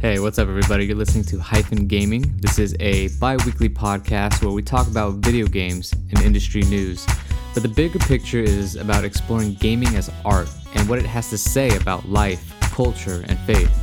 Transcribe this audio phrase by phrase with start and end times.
[0.00, 0.86] Hey, what's up, everybody?
[0.86, 2.22] You're listening to Hyphen Gaming.
[2.36, 7.04] This is a bi weekly podcast where we talk about video games and industry news.
[7.52, 11.36] But the bigger picture is about exploring gaming as art and what it has to
[11.36, 13.76] say about life, culture, and faith.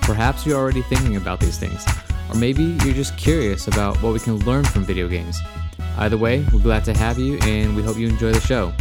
[0.00, 1.86] Perhaps you're already thinking about these things,
[2.32, 5.38] or maybe you're just curious about what we can learn from video games.
[5.98, 8.72] Either way, we're glad to have you and we hope you enjoy the show.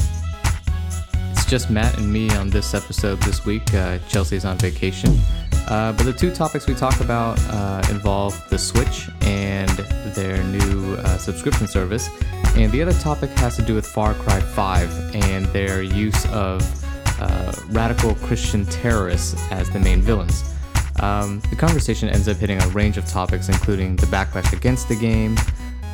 [1.33, 3.71] It's just Matt and me on this episode this week.
[3.75, 5.19] Uh, Chelsea's on vacation.
[5.67, 9.69] Uh, but the two topics we talk about uh, involve the Switch and
[10.15, 12.09] their new uh, subscription service.
[12.55, 16.61] And the other topic has to do with Far Cry 5 and their use of
[17.21, 20.43] uh, radical Christian terrorists as the main villains.
[20.99, 24.95] Um, the conversation ends up hitting a range of topics, including the backlash against the
[24.95, 25.37] game,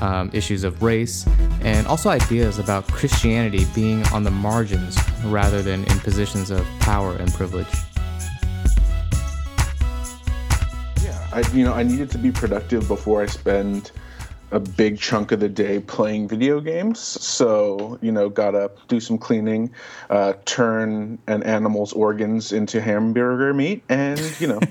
[0.02, 1.26] um, issues of race,
[1.62, 7.16] and also ideas about Christianity being on the margins rather than in positions of power
[7.16, 7.68] and privilege.
[11.32, 13.92] I you know I needed to be productive before I spend
[14.52, 17.00] a big chunk of the day playing video games.
[17.00, 19.72] So you know, got up, do some cleaning,
[20.10, 24.60] uh, turn an animal's organs into hamburger meat, and you know.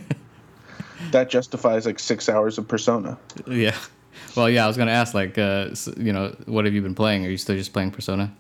[1.13, 3.17] that justifies like six hours of Persona.
[3.47, 3.77] Yeah.
[4.37, 7.25] Well, yeah, I was gonna ask, like, uh, you know, what have you been playing?
[7.25, 8.35] Are you still just playing Persona?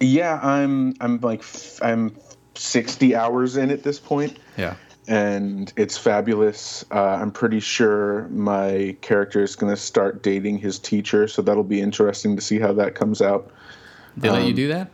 [0.00, 0.94] Yeah, I'm.
[1.00, 1.44] I'm like,
[1.82, 2.16] I'm
[2.54, 4.38] sixty hours in at this point.
[4.56, 4.76] Yeah
[5.10, 6.84] and it's fabulous.
[6.92, 11.64] Uh, I'm pretty sure my character is going to start dating his teacher, so that'll
[11.64, 13.50] be interesting to see how that comes out.
[14.16, 14.90] They um, let you um, do that?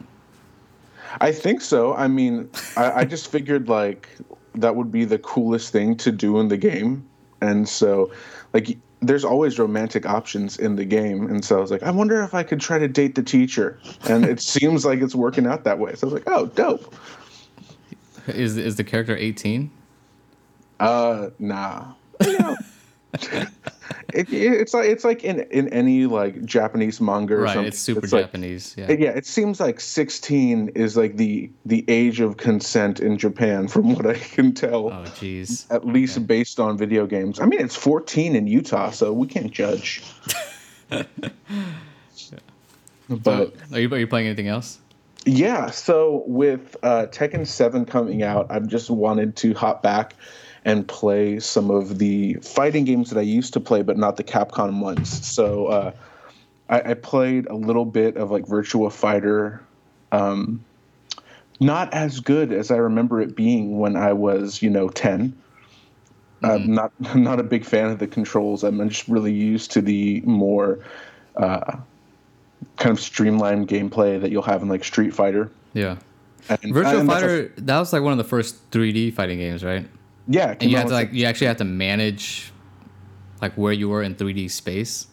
[1.20, 1.94] I think so.
[1.94, 4.08] I mean, I, I just figured like
[4.54, 7.06] that would be the coolest thing to do in the game,
[7.42, 8.10] and so
[8.54, 12.22] like there's always romantic options in the game, and so I was like, I wonder
[12.22, 13.78] if I could try to date the teacher,
[14.08, 15.94] and it seems like it's working out that way.
[15.94, 16.94] So I was like, oh, dope.
[18.28, 19.70] Is is the character 18?
[20.80, 21.92] Uh, nah.
[24.14, 27.68] it, it's like it's like in in any like Japanese manga or right, something.
[27.68, 28.76] It's super it's Japanese.
[28.76, 29.06] Like, yeah.
[29.06, 33.94] yeah, it seems like sixteen is like the the age of consent in Japan, from
[33.94, 34.88] what I can tell.
[34.88, 35.70] Oh, jeez.
[35.70, 36.26] At least okay.
[36.26, 37.40] based on video games.
[37.40, 40.02] I mean, it's fourteen in Utah, so we can't judge.
[40.90, 41.04] yeah.
[43.08, 44.80] But so, are you are you playing anything else?
[45.26, 45.70] Yeah.
[45.70, 50.14] So with uh, Tekken Seven coming out, I've just wanted to hop back
[50.66, 54.24] and play some of the fighting games that I used to play, but not the
[54.24, 55.24] Capcom ones.
[55.26, 55.92] So uh,
[56.68, 59.62] I, I, played a little bit of like Virtua Fighter.
[60.10, 60.64] Um,
[61.60, 65.28] not as good as I remember it being when I was, you know, 10.
[65.30, 66.46] Mm-hmm.
[66.46, 68.64] I'm not I'm not a big fan of the controls.
[68.64, 70.80] I'm just really used to the more
[71.36, 71.76] uh,
[72.76, 75.48] kind of streamlined gameplay that you'll have in like Street Fighter.
[75.74, 75.98] Yeah.
[76.48, 79.86] And, Virtua and Fighter that was like one of the first 3D fighting games, right?
[80.28, 82.52] Yeah, and you have to like you actually have to manage
[83.40, 85.06] like where you were in 3D space.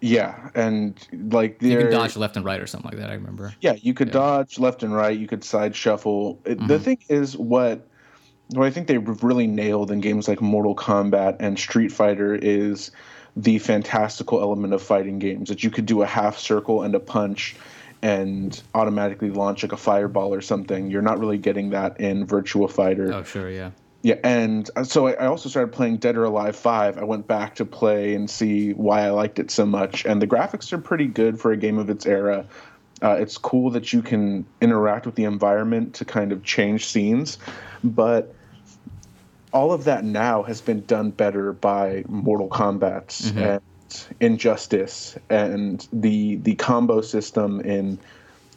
[0.00, 3.10] Yeah, and like you can dodge left and right or something like that.
[3.10, 3.52] I remember.
[3.60, 4.14] Yeah, you could yeah.
[4.14, 5.18] dodge left and right.
[5.18, 6.36] You could side shuffle.
[6.44, 6.66] Mm-hmm.
[6.68, 7.86] The thing is, what
[8.48, 12.90] what I think they really nailed in games like Mortal Kombat and Street Fighter is
[13.36, 17.00] the fantastical element of fighting games that you could do a half circle and a
[17.00, 17.54] punch
[18.02, 20.90] and automatically launch like a fireball or something.
[20.90, 23.12] You're not really getting that in Virtua Fighter.
[23.12, 23.70] Oh, sure, yeah.
[24.02, 26.96] Yeah, and uh, so I also started playing Dead or Alive 5.
[26.96, 30.06] I went back to play and see why I liked it so much.
[30.06, 32.46] And the graphics are pretty good for a game of its era.
[33.02, 37.36] Uh, it's cool that you can interact with the environment to kind of change scenes.
[37.84, 38.34] But
[39.52, 43.38] all of that now has been done better by Mortal Kombat mm-hmm.
[43.38, 43.62] and
[44.20, 47.98] Injustice and the the combo system in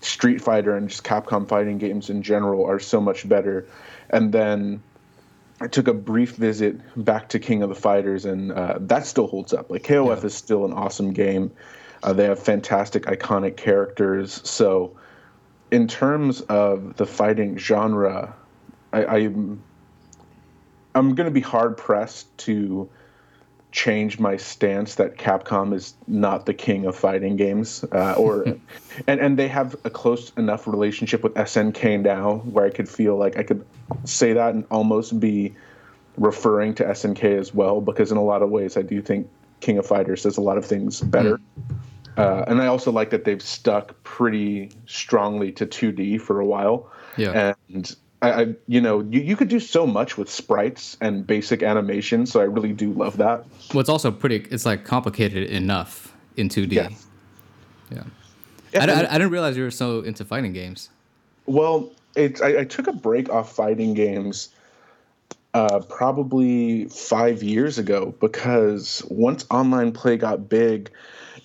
[0.01, 3.65] Street Fighter and just Capcom fighting games in general are so much better.
[4.11, 4.83] And then
[5.63, 6.75] I took a brief visit
[7.05, 9.71] back to King of the Fighters, and uh, that still holds up.
[9.71, 10.25] Like KOF yeah.
[10.25, 11.51] is still an awesome game.
[12.03, 14.41] Uh, they have fantastic, iconic characters.
[14.43, 14.97] So,
[15.71, 18.35] in terms of the fighting genre,
[18.91, 19.63] I, I'm
[20.95, 22.89] I'm going to be hard pressed to
[23.73, 28.43] change my stance that Capcom is not the king of fighting games, uh, or
[29.07, 33.17] and and they have a close enough relationship with SNK now where I could feel
[33.17, 33.65] like I could
[34.05, 35.53] say that and almost be
[36.17, 39.27] referring to SNK as well because in a lot of ways I do think
[39.59, 41.39] King of Fighters does a lot of things better.
[41.39, 41.75] Mm.
[42.15, 46.91] Uh, and I also like that they've stuck pretty strongly to 2D for a while.
[47.17, 47.55] Yeah.
[47.73, 51.61] And I, I, you know, you, you could do so much with sprites and basic
[51.61, 53.45] animation, so I really do love that.
[53.73, 54.47] Well, it's also pretty.
[54.49, 56.71] It's like complicated enough in 2D.
[56.71, 56.89] Yeah.
[57.91, 58.03] Yeah.
[58.75, 60.89] I, I, I, didn't realize you were so into fighting games.
[61.45, 64.49] Well, it's I, I took a break off fighting games
[65.53, 70.89] uh, probably five years ago because once online play got big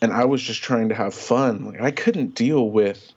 [0.00, 3.12] and I was just trying to have fun, like I couldn't deal with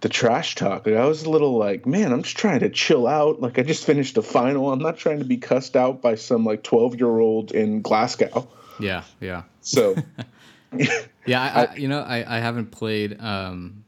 [0.00, 0.86] the trash talk.
[0.86, 3.40] Like, I was a little like, man, I'm just trying to chill out.
[3.40, 4.72] Like I just finished a final.
[4.72, 8.48] I'm not trying to be cussed out by some like 12 year old in Glasgow.
[8.78, 9.42] Yeah, yeah.
[9.60, 9.96] So,
[11.26, 13.84] yeah, I, I, you know, I, I haven't played um,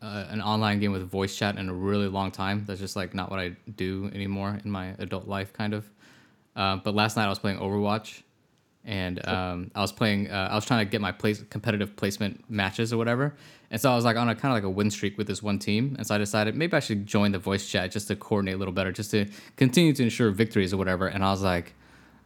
[0.00, 2.64] uh, an online game with voice chat in a really long time.
[2.66, 5.88] That's just like not what I do anymore in my adult life, kind of.
[6.54, 8.22] Uh, but last night I was playing Overwatch,
[8.84, 10.30] and um, I was playing.
[10.30, 13.34] Uh, I was trying to get my place competitive placement matches or whatever,
[13.74, 15.42] and so I was like on a kind of like a win streak with this
[15.42, 18.14] one team, and so I decided maybe I should join the voice chat just to
[18.14, 19.26] coordinate a little better, just to
[19.56, 21.08] continue to ensure victories or whatever.
[21.08, 21.74] And I was like,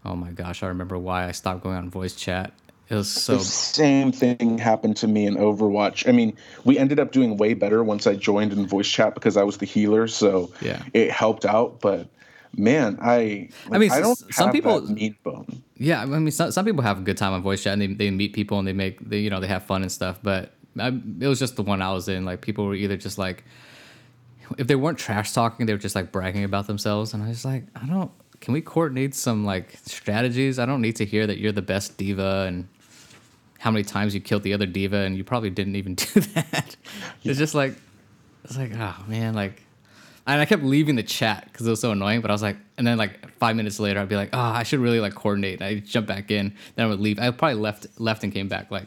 [0.05, 2.53] oh my gosh, I remember why I stopped going on voice chat.
[2.91, 3.37] It was so.
[3.39, 6.07] The same thing happened to me in Overwatch.
[6.07, 9.39] I mean, we ended up doing way better once I joined in voice chat because
[9.39, 10.83] I was the healer, so Yeah.
[10.93, 11.81] it helped out.
[11.81, 12.09] But
[12.57, 15.63] man, I I mean, I don't some people- meat bone.
[15.81, 17.87] Yeah, I mean, some, some people have a good time on voice chat and they,
[17.87, 20.19] they meet people and they make they you know they have fun and stuff.
[20.23, 22.25] But I, it was just the one I was in.
[22.25, 23.45] Like people were either just like,
[24.57, 27.45] if they weren't trash talking, they were just like bragging about themselves, and I was
[27.45, 28.11] like, I don't.
[28.41, 30.59] Can we coordinate some like strategies?
[30.59, 32.69] I don't need to hear that you're the best D.Va and
[33.59, 36.77] how many times you killed the other D.Va and you probably didn't even do that.
[37.25, 37.75] It's just like
[38.45, 39.61] it's like oh man like
[40.29, 42.21] and I kept leaving the chat because it was so annoying.
[42.21, 44.63] But I was like, and then like five minutes later, I'd be like, oh, I
[44.63, 45.61] should really like coordinate.
[45.61, 47.19] And I jump back in, then I would leave.
[47.19, 48.87] I probably left left and came back like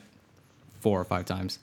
[0.82, 1.58] four or five times.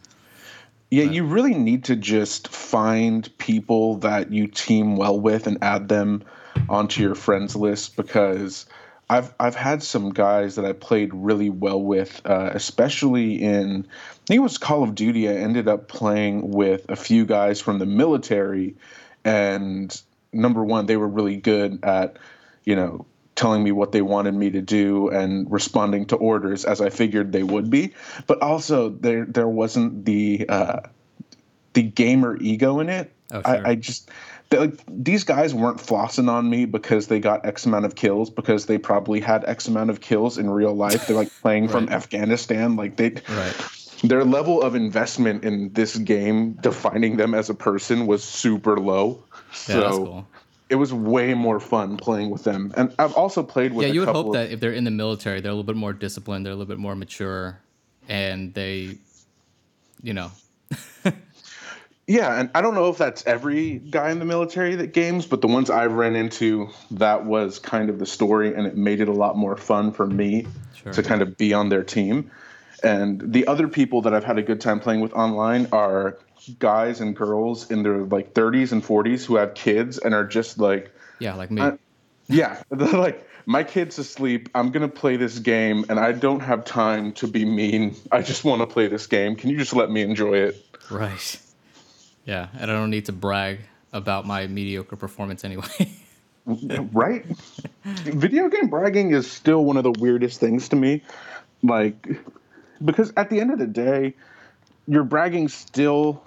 [0.90, 5.88] Yeah, you really need to just find people that you team well with and add
[5.88, 6.24] them
[6.68, 8.64] onto your friends list because
[9.10, 14.26] I've I've had some guys that I played really well with, uh, especially in I
[14.26, 15.28] think it was Call of Duty.
[15.28, 18.76] I ended up playing with a few guys from the military,
[19.24, 20.00] and
[20.32, 22.18] number one, they were really good at
[22.64, 23.06] you know
[23.38, 27.30] telling me what they wanted me to do and responding to orders as I figured
[27.30, 27.94] they would be.
[28.26, 30.80] But also there there wasn't the uh,
[31.72, 33.12] the gamer ego in it.
[33.30, 33.66] Oh, sure.
[33.66, 34.10] I, I just
[34.50, 38.66] like these guys weren't flossing on me because they got X amount of kills because
[38.66, 41.06] they probably had X amount of kills in real life.
[41.06, 42.74] They're like playing from Afghanistan.
[42.74, 43.54] Like they Right.
[44.02, 49.22] their level of investment in this game defining them as a person was super low.
[49.68, 50.28] Yeah, so cool.
[50.70, 52.72] It was way more fun playing with them.
[52.76, 54.72] And I've also played with Yeah, a you would couple hope of- that if they're
[54.72, 57.58] in the military, they're a little bit more disciplined, they're a little bit more mature,
[58.08, 58.96] and they,
[60.02, 60.30] you know,
[62.10, 65.42] Yeah, and I don't know if that's every guy in the military that games, but
[65.42, 69.08] the ones I've ran into, that was kind of the story, and it made it
[69.08, 70.90] a lot more fun for me Sure.
[70.92, 72.30] to kind of be on their team.
[72.82, 76.16] And the other people that I've had a good time playing with online are
[76.48, 80.58] guys and girls in their like 30s and 40s who have kids and are just
[80.58, 81.62] like, yeah, like me.
[81.62, 81.78] I-
[82.28, 84.50] yeah, they're like, my kid's asleep.
[84.54, 87.96] I'm gonna play this game, and I don't have time to be mean.
[88.12, 89.36] I just want to play this game.
[89.36, 90.64] Can you just let me enjoy it?
[90.90, 91.40] right.
[92.26, 93.60] Yeah, and I don't need to brag
[93.90, 95.64] about my mediocre performance anyway.
[96.92, 97.24] right?
[97.84, 101.02] Video game bragging is still one of the weirdest things to me.
[101.62, 102.06] Like,
[102.84, 104.14] because at the end of the day,
[104.86, 106.22] you're bragging still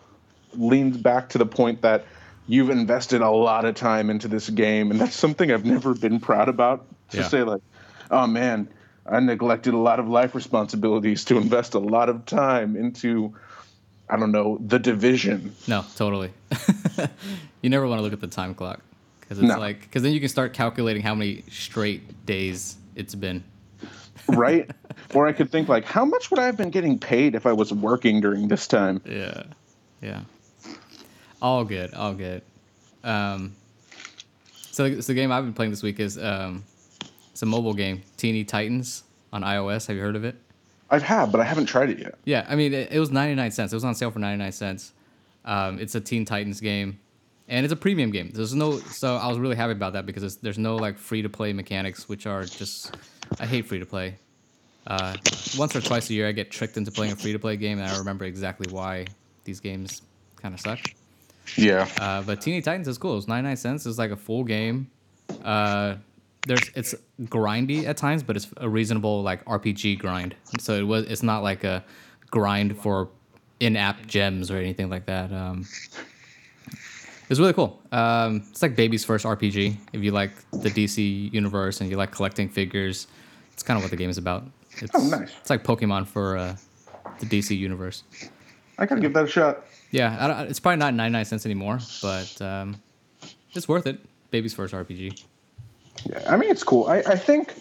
[0.54, 2.06] leans back to the point that
[2.48, 6.20] you've invested a lot of time into this game, and that's something I've never been
[6.20, 6.86] proud about.
[7.12, 7.28] To Yeah.
[7.28, 7.62] say, like,
[8.10, 8.68] oh man,
[9.06, 13.34] I neglected a lot of life responsibilities to invest a lot of time into,
[14.10, 15.54] I don't know, the division.
[15.68, 16.32] No, totally.
[17.62, 18.80] you never want to look at the time clock
[19.22, 19.60] because it's No.
[19.60, 23.44] like because then you can start calculating how many straight days it's been.
[24.28, 24.70] right?
[25.14, 27.54] or I could think like, how much would I have been getting paid if I
[27.54, 29.02] was working during this time?
[29.06, 29.44] Yeah,
[30.02, 30.22] yeah.
[31.42, 32.44] All good, all good.
[33.04, 33.56] Um,
[34.72, 36.64] so, so the game I've been playing this week is um,
[37.32, 39.88] it's a mobile game, Teeny Titans on iOS.
[39.88, 40.36] Have you heard of it?
[40.90, 42.16] I have, had, but I haven't tried it yet.
[42.26, 43.72] Yeah, I mean, it, it was 99 cents.
[43.72, 44.92] It was on sale for 99 cents.
[45.46, 47.00] Um, it's a Teen Titans game,
[47.48, 48.30] and it's a premium game.
[48.32, 51.22] There's no, so I was really happy about that because it's, there's no like free
[51.22, 52.96] to play mechanics, which are just,
[53.40, 54.16] I hate free to play.
[54.86, 55.16] Uh,
[55.58, 57.80] once or twice a year, I get tricked into playing a free to play game,
[57.80, 59.08] and I remember exactly why
[59.46, 60.02] these games
[60.36, 60.80] kind of suck.
[61.56, 61.88] Yeah.
[62.00, 63.18] Uh, but Teeny Titans is cool.
[63.18, 63.86] It's 99 cents.
[63.86, 64.90] It's like a full game.
[65.44, 65.96] Uh,
[66.48, 70.36] there's it's grindy at times, but it's a reasonable like RPG grind.
[70.60, 71.84] So it was it's not like a
[72.32, 73.10] grind for
[73.60, 75.32] in-app gems or anything like that.
[75.32, 75.68] Um,
[77.30, 77.80] it's really cool.
[77.92, 79.78] Um, it's like baby's first RPG.
[79.94, 83.08] If you like the DC universe and you like collecting figures,
[83.54, 84.44] it's kind of what the game is about.
[84.80, 85.32] It's, Oh, nice.
[85.40, 86.56] It's like Pokemon for uh,
[87.20, 88.04] the DC universe.
[88.78, 89.66] I gotta give that a shot.
[89.92, 92.82] Yeah, I don't, it's probably not 99 cents anymore, but um,
[93.54, 94.00] it's worth it.
[94.32, 95.22] Baby's first RPG.
[96.10, 96.88] Yeah, I mean it's cool.
[96.88, 97.54] I, I think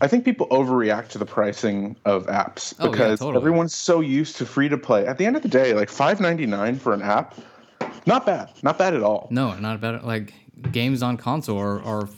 [0.00, 3.36] I think people overreact to the pricing of apps Oh, yeah, because totally.
[3.42, 5.06] everyone's so used to free to play.
[5.06, 7.34] At the end of the day, like five ninety nine for an app,
[8.06, 9.28] not bad, not bad at all.
[9.30, 10.32] No, not about like
[10.72, 12.08] games on console are, are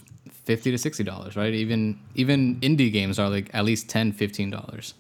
[0.44, 1.52] fifty to sixty dollars, right?
[1.52, 4.94] Even even indie games are like at least 10, 15 dollars.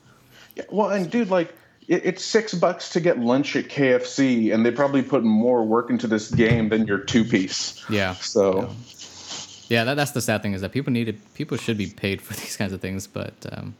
[0.56, 1.54] Yeah, well, and dude, like
[1.90, 5.90] it, it's six bucks to get lunch at KFC, and they probably put more work
[5.90, 7.84] into this game than your two piece.
[7.90, 8.14] Yeah.
[8.14, 8.70] So
[9.68, 12.22] Yeah, that, that's the sad thing is that people need to, people should be paid
[12.22, 13.74] for these kinds of things, but um,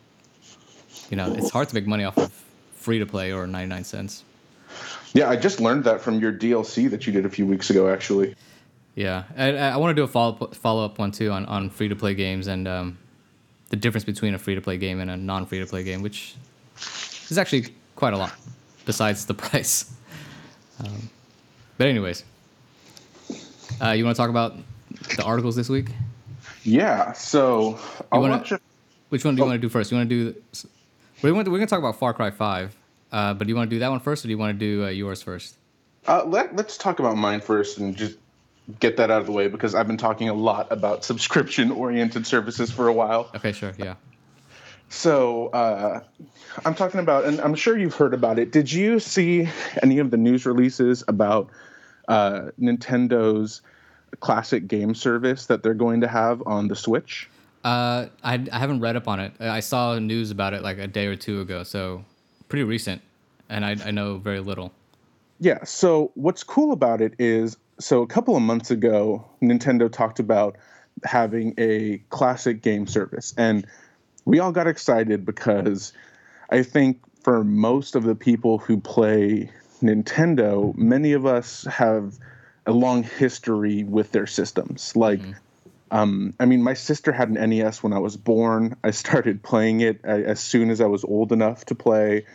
[1.08, 2.32] you know it's hard to make money off of
[2.74, 4.24] free to play or ninety nine cents.
[5.14, 7.88] yeah, I just learned that from your DLC that you did a few weeks ago,
[7.88, 8.34] actually.
[8.96, 11.88] Yeah, I, I want to do a follow follow up one too on, on free
[11.88, 12.98] to play games and um,
[13.68, 16.02] the difference between a free to play game and a non free to play game,
[16.02, 16.34] which
[17.30, 18.32] is actually quite a lot,
[18.86, 19.92] besides the price.
[20.82, 21.08] Um,
[21.78, 22.24] but anyways,
[23.80, 24.56] uh, you want to talk about
[25.16, 25.90] the articles this week?
[26.64, 27.78] Yeah, so
[28.10, 28.60] wanna-.
[29.10, 29.90] Which one do you want to do first?
[29.92, 30.42] You want to do?
[31.22, 31.46] We want.
[31.46, 32.74] We're going to talk about Far Cry Five,
[33.12, 34.58] uh, but do you want to do that one first, or do you want to
[34.58, 35.56] do uh, yours first?
[36.08, 38.16] Uh, let, let's talk about mine first and just
[38.78, 42.26] get that out of the way because I've been talking a lot about subscription oriented
[42.26, 43.30] services for a while.
[43.34, 43.72] Okay, sure.
[43.78, 43.96] Yeah.
[44.90, 46.00] So uh,
[46.64, 48.50] I'm talking about, and I'm sure you've heard about it.
[48.50, 49.48] Did you see
[49.82, 51.48] any of the news releases about
[52.08, 53.62] uh, Nintendo's
[54.18, 57.30] classic game service that they're going to have on the Switch?
[57.62, 59.32] Uh, I, I haven't read up on it.
[59.38, 62.04] I saw news about it like a day or two ago, so
[62.48, 63.00] pretty recent,
[63.48, 64.72] and I, I know very little.
[65.38, 65.62] Yeah.
[65.64, 70.56] So what's cool about it is, so a couple of months ago, Nintendo talked about
[71.04, 73.64] having a classic game service, and
[74.24, 75.92] we all got excited because
[76.50, 79.50] I think for most of the people who play
[79.82, 82.18] Nintendo, many of us have
[82.66, 84.94] a long history with their systems.
[84.94, 85.20] Like,
[85.90, 88.76] um, I mean, my sister had an NES when I was born.
[88.84, 92.26] I started playing it as soon as I was old enough to play.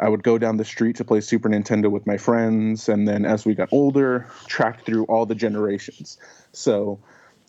[0.00, 3.24] I would go down the street to play Super Nintendo with my friends, and then
[3.24, 6.18] as we got older, tracked through all the generations.
[6.52, 7.00] So,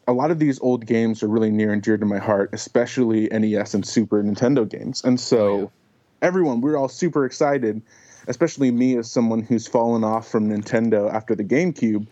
[0.10, 3.28] a lot of these old games are really near and dear to my heart, especially
[3.28, 5.04] NES and Super Nintendo games.
[5.04, 5.72] And so, oh,
[6.24, 7.80] everyone, we're all super excited,
[8.28, 12.08] especially me as someone who's fallen off from Nintendo after the GameCube.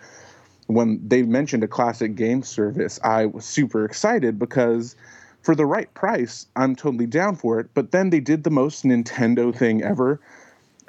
[0.68, 4.96] When they mentioned a classic game service, I was super excited because
[5.42, 7.68] for the right price, I'm totally down for it.
[7.74, 10.20] But then they did the most Nintendo thing ever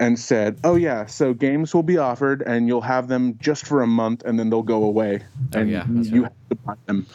[0.01, 3.83] and said, "Oh yeah, so games will be offered, and you'll have them just for
[3.83, 5.23] a month, and then they'll go away,
[5.55, 6.33] Oh, and yeah, you right.
[6.33, 7.07] have to buy them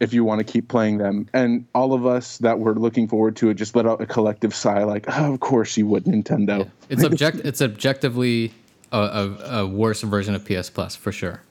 [0.00, 3.36] if you want to keep playing them." And all of us that were looking forward
[3.36, 6.70] to it just let out a collective sigh, like, oh, "Of course you would, Nintendo."
[6.88, 7.38] It's object.
[7.44, 8.52] It's objectively
[8.92, 11.42] a, a, a worse version of PS Plus for sure.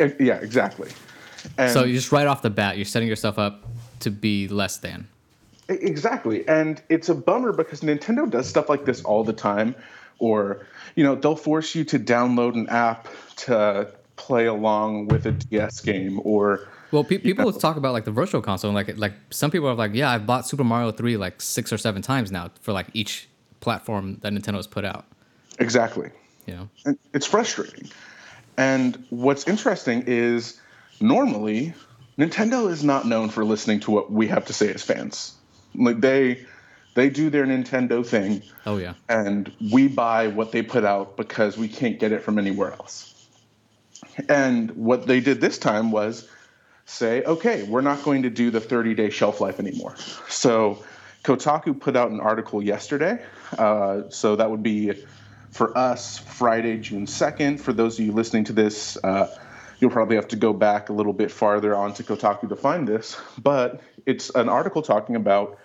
[0.00, 0.90] E- Yeah, exactly.
[1.56, 3.64] And So you just right off the bat, you're setting yourself up
[4.00, 5.08] to be less than.
[5.68, 6.46] Exactly.
[6.48, 9.74] And it's a bummer because Nintendo does stuff like this all the time.
[10.20, 15.32] Or, you know, they'll force you to download an app to play along with a
[15.32, 19.14] DS game or Well, pe- people talk about like the virtual console, and like like
[19.30, 22.30] some people are like, yeah, I've bought Super Mario three like six or seven times
[22.30, 23.28] now for like each
[23.60, 25.04] platform that Nintendo has put out.
[25.58, 26.10] exactly.
[26.46, 27.88] You know, And it's frustrating.
[28.56, 30.60] And what's interesting is
[31.00, 31.74] normally
[32.18, 35.34] Nintendo is not known for listening to what we have to say as fans.
[35.74, 36.44] Like they
[36.94, 41.56] they do their Nintendo thing oh yeah, and we buy what they put out because
[41.56, 43.06] we can't get it from anywhere else.
[44.28, 46.28] And what they did this time was
[46.90, 49.94] say, okay, we're not going to do the 30 day shelf life anymore.
[50.28, 50.82] So
[51.22, 53.22] Kotaku put out an article yesterday.
[53.56, 54.92] Uh, so that would be
[55.50, 57.60] for us Friday, June 2nd.
[57.60, 59.34] For those of you listening to this, uh,
[59.78, 63.20] you'll probably have to go back a little bit farther onto Kotaku to find this.
[63.38, 65.58] But it's an article talking about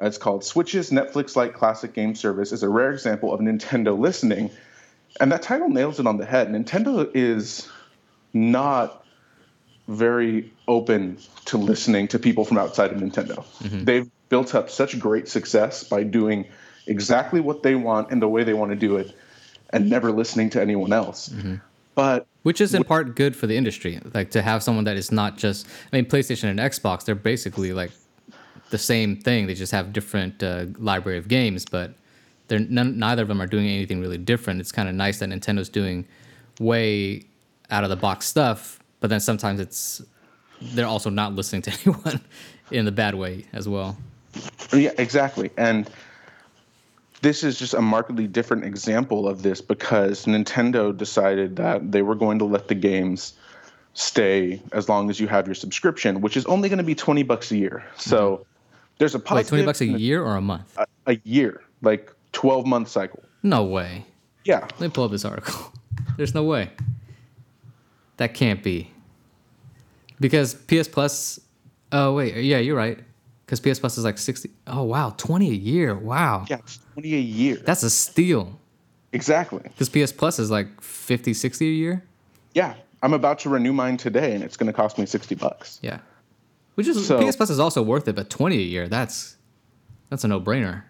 [0.00, 3.98] Uh, it's called Switch's Netflix like classic game service is a rare example of Nintendo
[4.06, 4.50] listening.
[5.20, 6.48] And that title nails it on the head.
[6.48, 7.68] Nintendo is
[8.34, 9.04] not
[9.88, 13.44] very open to listening to people from outside of Nintendo.
[13.62, 13.84] Mm-hmm.
[13.84, 16.46] They've built up such great success by doing
[16.86, 19.14] exactly what they want and the way they want to do it
[19.70, 21.28] and never listening to anyone else.
[21.28, 21.56] Mm-hmm.
[21.94, 25.10] But which is in part good for the industry, like to have someone that is
[25.10, 25.66] not just.
[25.92, 27.90] I mean, PlayStation and Xbox, they're basically like
[28.70, 29.46] the same thing.
[29.46, 31.94] They just have different uh, library of games, but
[32.48, 34.60] they're none, neither of them are doing anything really different.
[34.60, 36.06] It's kind of nice that Nintendo's doing
[36.60, 37.24] way
[37.70, 40.02] out of the box stuff, but then sometimes it's
[40.60, 42.20] they're also not listening to anyone
[42.70, 43.96] in the bad way as well.
[44.72, 45.50] Yeah, exactly.
[45.56, 45.88] And
[47.22, 52.14] this is just a markedly different example of this because Nintendo decided that they were
[52.14, 53.34] going to let the games
[53.94, 57.22] stay as long as you have your subscription, which is only going to be 20
[57.22, 57.84] bucks a year.
[57.96, 58.44] So
[58.98, 60.76] there's a Wait, positive twenty bucks a year or a month?
[60.78, 63.22] a, a year, like 12 month cycle.
[63.42, 64.04] No way.
[64.44, 64.60] Yeah.
[64.60, 65.72] Let me pull up this article.
[66.16, 66.70] There's no way.
[68.18, 68.90] That can't be.
[70.20, 71.40] Because PS Plus.
[71.92, 72.98] Oh wait, yeah, you're right.
[73.44, 74.50] Because PS Plus is like sixty.
[74.66, 75.94] Oh wow, twenty a year.
[75.94, 76.58] Wow, Yeah,
[76.94, 77.56] 20 a year.
[77.56, 78.58] that's a steal.
[79.12, 79.60] exactly.
[79.62, 82.04] Because PS Plus is like 50, 60 a year.
[82.54, 82.74] Yeah.
[83.02, 85.78] I'm about to renew mine today and it's going to cost me 60 bucks.
[85.82, 85.98] Yeah,
[86.76, 88.88] which is So- PS Plus is also worth it, but twenty a year.
[88.88, 89.36] That's
[90.08, 90.84] that's a no brainer.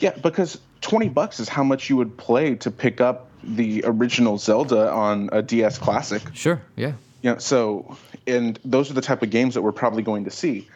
[0.00, 4.36] Yeah, because 20 bucks is how much you would play to pick up the original
[4.36, 6.22] Zelda on a DS Classic.
[6.34, 6.60] Sure.
[6.76, 6.92] Yeah.
[7.22, 7.96] Yeah, so
[8.26, 10.68] and those are the type of games that we're probably going to see.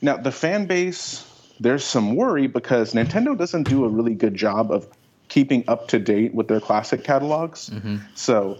[0.00, 1.24] Now, the fan base,
[1.60, 4.86] there's some worry because Nintendo doesn't do a really good job of
[5.28, 7.70] keeping up to date with their classic catalogs.
[7.70, 7.96] Mm-hmm.
[8.14, 8.58] So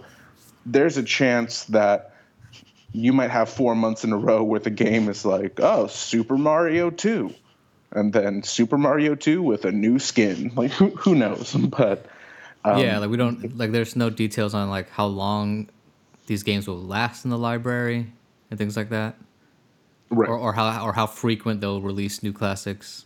[0.65, 2.12] there's a chance that
[2.93, 6.37] you might have four months in a row where the game is like, oh, Super
[6.37, 7.33] Mario 2.
[7.91, 10.51] And then Super Mario 2 with a new skin.
[10.55, 11.53] Like, who, who knows?
[11.53, 12.05] But
[12.65, 13.71] um, yeah, like we don't like.
[13.71, 15.69] There's no details on like how long
[16.27, 18.13] these games will last in the library
[18.49, 19.17] and things like that,
[20.09, 20.29] right.
[20.29, 23.05] or, or how or how frequent they'll release new classics.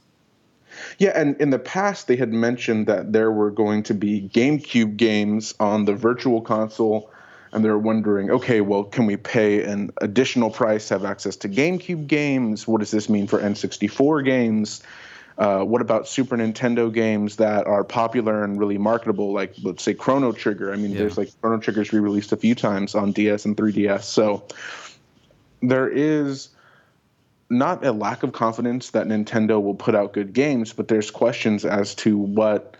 [0.99, 4.95] Yeah, and in the past they had mentioned that there were going to be GameCube
[4.95, 7.09] games on the virtual console,
[7.51, 11.49] and they're wondering, okay, well, can we pay an additional price to have access to
[11.49, 12.67] GameCube games?
[12.67, 14.83] What does this mean for N64 games?
[15.37, 19.93] Uh, what about Super Nintendo games that are popular and really marketable, like let's say
[19.93, 20.73] Chrono Trigger?
[20.73, 20.99] I mean, Yeah.
[20.99, 24.43] there's like Chrono Trigger's re-released a few times on DS and 3DS, so
[25.61, 26.49] there is
[27.49, 31.63] not a lack of confidence that Nintendo will put out good games, but there's questions
[31.65, 32.75] as to what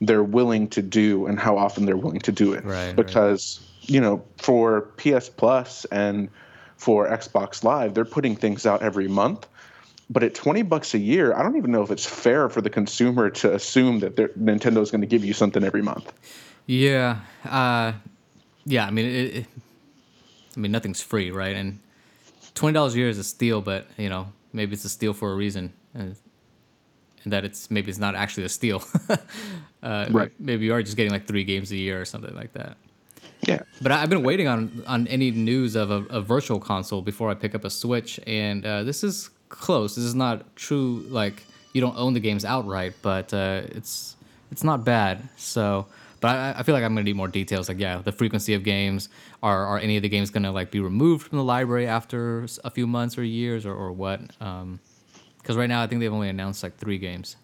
[0.00, 2.64] they're willing to do and how often they're willing to do it.
[2.64, 2.96] Right, right.
[3.82, 6.28] You know, for PS Plus and
[6.76, 9.46] for Xbox Live, they're putting things out every month.
[10.10, 12.68] But at 20 bucks a year, I don't even know if it's fair for the
[12.70, 16.12] consumer to assume that they're- Nintendo's going to give you something every month.
[16.66, 17.92] Yeah, uh,
[18.66, 18.86] yeah.
[18.86, 19.46] I mean, it, it,
[20.56, 21.56] I mean, nothing's free, right?
[21.56, 21.80] And
[22.54, 25.32] twenty dollars a year is a steal, but you know, maybe it's a steal for
[25.32, 26.14] a reason, and,
[27.24, 28.84] and that it's maybe it's not actually a steal.
[29.82, 30.30] uh, Right.
[30.38, 32.76] Maybe you are just getting like three games a year or something like that.
[33.46, 33.62] Yeah.
[33.80, 37.34] But I've been waiting on on any news of a, a virtual console before I
[37.34, 39.96] pick up a Switch, and uh, this is close.
[39.96, 41.04] This is not true.
[41.08, 44.16] Like you don't own the games outright, but uh, it's
[44.52, 45.28] it's not bad.
[45.36, 45.86] So,
[46.20, 47.68] but I, I feel like I'm gonna need more details.
[47.68, 49.08] Like yeah, the frequency of games.
[49.42, 52.70] Are are any of the games gonna like be removed from the library after a
[52.70, 54.20] few months or years or or what?
[54.38, 57.34] Because right now I think they've only announced like three games.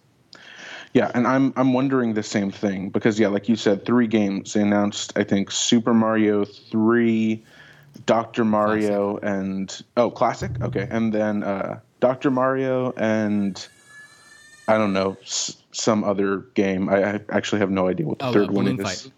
[0.95, 4.55] Yeah, and I'm I'm wondering the same thing because yeah, like you said, three games.
[4.55, 7.45] They announced I think Super Mario three,
[8.07, 10.51] Doctor Mario, and oh, classic.
[10.63, 13.69] Okay, and then uh, Doctor Mario and
[14.67, 16.89] I don't know s- some other game.
[16.89, 19.03] I, I actually have no idea what the Oh, third uh, one Balloon is.
[19.03, 19.13] Fight.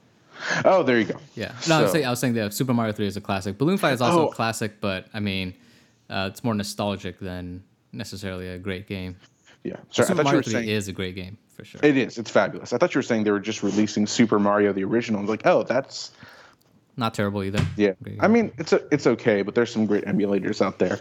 [0.64, 1.18] Oh, there you go.
[1.34, 1.52] Yeah.
[1.68, 3.58] No, I was saying I was saying that Super Mario Three is a classic.
[3.58, 4.28] Balloon Fight is also Oh.
[4.28, 5.54] a classic, but I mean,
[6.08, 9.16] uh, it's more nostalgic than necessarily a great game.
[9.62, 11.80] Yeah, sorry, I Super Mario were Three saying is a great game for sure.
[11.82, 12.18] it is.
[12.18, 12.72] It's fabulous.
[12.72, 15.18] I thought you were saying they were just releasing Super Mario the original.
[15.20, 16.10] I was like, oh, that's
[16.96, 17.64] Not terrible either.
[17.76, 21.00] Yeah, I mean it's a, it's okay, but there's some great emulators out there.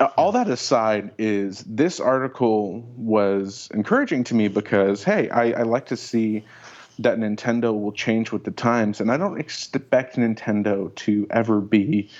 [0.00, 5.62] Uh, all that aside, is this article was encouraging to me because hey, I, I
[5.62, 6.44] like to see
[6.98, 12.10] that Nintendo will change with the times, and I don't expect Nintendo to ever be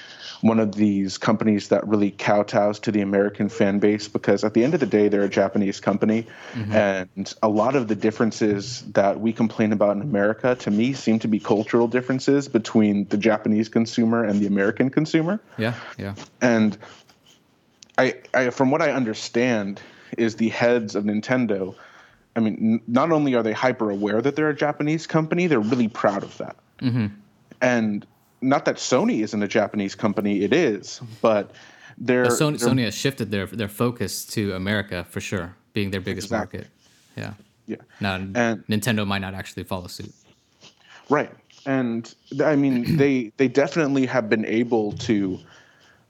[0.40, 4.62] one of these companies that really kowtows to the American fan base because at the
[4.62, 6.72] end of the day, they're a Japanese company, mm-hmm.
[6.72, 11.18] and a lot of the differences that we complain about in America, to me, seem
[11.20, 15.40] to be cultural differences between the Japanese consumer and the American consumer.
[15.56, 16.76] yeah, yeah, And
[17.96, 19.80] I, I, from what I understand,
[20.18, 21.74] is the heads of Nintendo.
[22.36, 25.60] I mean, n- not only are they hyper aware that they're a Japanese company, they're
[25.60, 26.56] really proud of that.
[26.80, 27.06] Mm-hmm.
[27.60, 28.06] And
[28.40, 31.52] not that Sony isn't a Japanese company, it is, but
[31.96, 36.00] they're, Sony, they're- Sony has shifted their their focus to America for sure, being their
[36.00, 36.60] biggest Exactly.
[36.60, 36.70] market.
[37.16, 37.34] Yeah.
[37.66, 37.76] yeah.
[38.00, 40.12] Now And- Nintendo might not actually follow suit.
[41.08, 41.30] Right.
[41.66, 42.12] And
[42.44, 45.38] I mean, they they definitely have been able to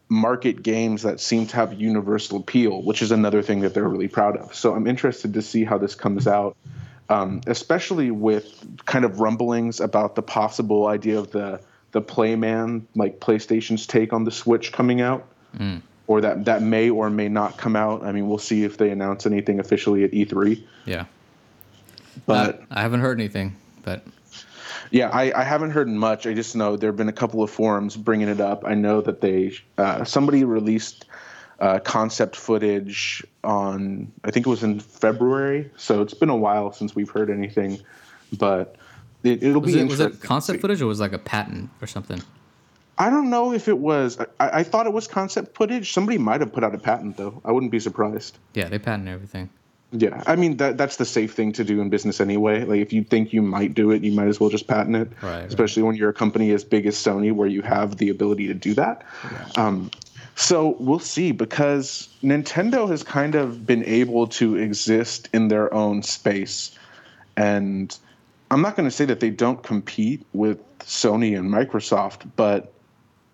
[0.09, 4.09] market games that seem to have universal appeal, which is another thing that they're really
[4.09, 4.55] proud of.
[4.55, 6.57] So I'm interested to see how this comes out,
[7.09, 11.61] um, especially with kind of rumblings about the possible idea of the
[11.93, 15.27] the Playman, like PlayStation's take on the Switch coming out.
[16.07, 18.05] Or that, that may or may not come out.
[18.05, 20.63] I mean, we'll see if they announce anything officially at E3.
[20.85, 21.07] Yeah.
[22.27, 24.05] But I haven't heard anything, but
[24.95, 26.25] Yeah, I, I haven't heard much.
[26.25, 28.63] I just know there have been a couple of forums bringing it up.
[28.65, 31.07] I know that they uh, somebody released
[31.59, 36.73] uh, concept footage on I think it was in February, so it's been a while
[36.73, 37.81] since we've heard anything.
[38.35, 38.77] But
[39.25, 40.11] it, will be it, interesting.
[40.11, 42.23] Was it concept footage or was it like a patent or something?
[42.97, 44.17] I don't know if it was.
[44.39, 45.93] I, I thought it was concept footage.
[45.93, 47.43] Somebody might have put out a patent though.
[47.45, 48.39] I wouldn't be surprised.
[48.55, 49.51] Yeah, they patent everything.
[49.97, 52.65] Yeah, I mean that that's the safe thing to do in business anyway.
[52.65, 55.13] Like if you think you might do it, you might as well just patent it.
[55.23, 55.45] Right.
[55.45, 55.89] Especially right.
[55.89, 58.75] when you're a company as big as Sony, where you have the ability to do
[58.75, 59.05] that.
[59.25, 59.49] Yeah.
[59.57, 59.91] Um,
[60.35, 66.03] so we'll see because Nintendo has kind of been able to exist in their own
[66.03, 66.77] space,
[67.37, 67.97] and
[68.51, 72.73] I'm not going to say that they don't compete with Sony and Microsoft, but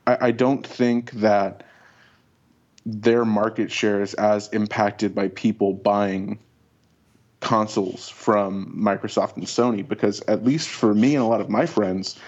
[0.07, 1.64] I, I don't think that
[2.85, 6.38] their market share is as impacted by people buying
[7.40, 11.66] consoles from Microsoft and Sony because at least for me and a lot of my
[11.66, 12.18] friends,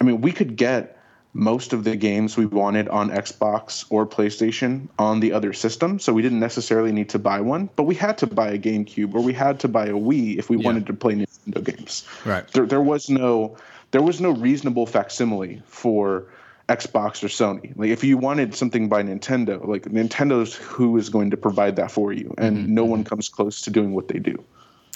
[0.00, 0.98] I mean, we could get
[1.34, 6.12] most of the games we wanted on Xbox or PlayStation on the other system, so
[6.12, 9.20] we didn't necessarily need to buy one, but we had to buy a GameCube or
[9.20, 10.64] we had to buy a Wii if we yeah.
[10.64, 12.06] wanted to play Nintendo games.
[12.24, 12.46] Right.
[12.48, 13.56] There, there was no
[13.90, 16.24] there was no reasonable facsimile for
[16.68, 17.76] Xbox or Sony.
[17.76, 21.90] Like if you wanted something by Nintendo, like Nintendo's who is going to provide that
[21.90, 22.74] for you, and mm-hmm.
[22.74, 23.08] no one mm-hmm.
[23.08, 24.42] comes close to doing what they do.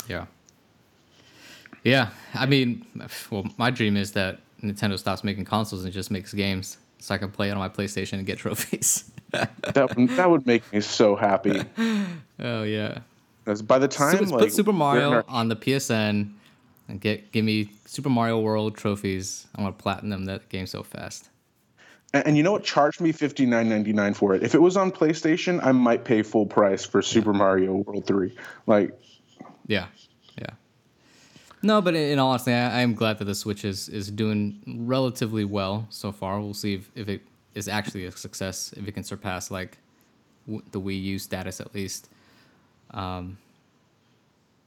[0.09, 0.27] Yeah.
[1.85, 2.85] Yeah, I mean,
[3.31, 7.19] well, my dream is that Nintendo stops making consoles and just makes games, so I
[7.19, 9.11] can play it on my PlayStation and get trophies.
[9.31, 11.63] that that would make me so happy.
[12.41, 13.01] Oh yeah.
[13.45, 15.25] Because by the time so, like, put Super Mario our...
[15.27, 16.31] on the PSN
[16.87, 21.31] and get give me Super Mario World trophies, I'm gonna platinum that game so fast.
[22.15, 22.65] And, you know what?
[22.65, 24.43] charged me fifty nine ninety nine for it.
[24.43, 28.35] If it was on PlayStation, I might pay full price for Super Mario World Three.
[28.67, 28.99] Like,
[29.67, 29.87] yeah,
[30.39, 30.51] yeah.
[31.63, 35.45] No, but in all honesty, I, am glad that the Switch is is doing relatively
[35.45, 36.41] well so far.
[36.41, 37.21] We'll see if, if it
[37.55, 39.77] is actually a success, if it can surpass like
[40.47, 42.09] w- the Wii U status at least.
[42.93, 43.37] Um,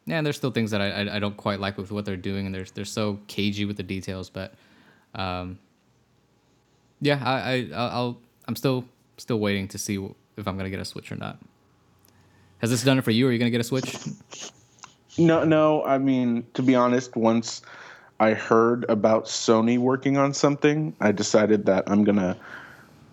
[0.05, 2.15] yeah, and there's still things that I, I, I don't quite like with what they're
[2.17, 4.53] doing, and they're they're so cagey with the details, but.
[5.15, 5.57] Um,
[7.01, 8.85] yeah, I, I I'll I'm still
[9.17, 9.95] still waiting to see
[10.37, 11.39] if I'm gonna get a Switch or not.
[12.59, 13.27] Has this done it for you?
[13.27, 13.95] Are you gonna get a Switch?
[15.17, 15.83] No, no.
[15.83, 17.61] I mean, to be honest, once
[18.19, 22.37] I heard about Sony working on something, I decided that I'm gonna,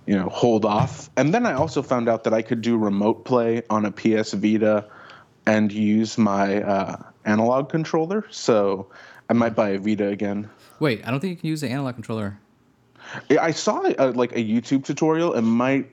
[0.06, 1.10] you know, hold off.
[1.16, 4.32] And then I also found out that I could do remote play on a PS
[4.34, 4.86] Vita
[5.46, 8.26] and use my uh, analog controller.
[8.30, 8.90] So
[9.30, 10.50] I might buy a Vita again.
[10.78, 12.38] Wait, I don't think you can use the analog controller.
[13.30, 15.34] I saw a, like a YouTube tutorial.
[15.34, 15.90] It might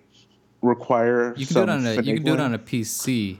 [0.61, 1.33] require.
[1.35, 1.93] You can do it on a.
[2.01, 3.37] You can do it on a PC.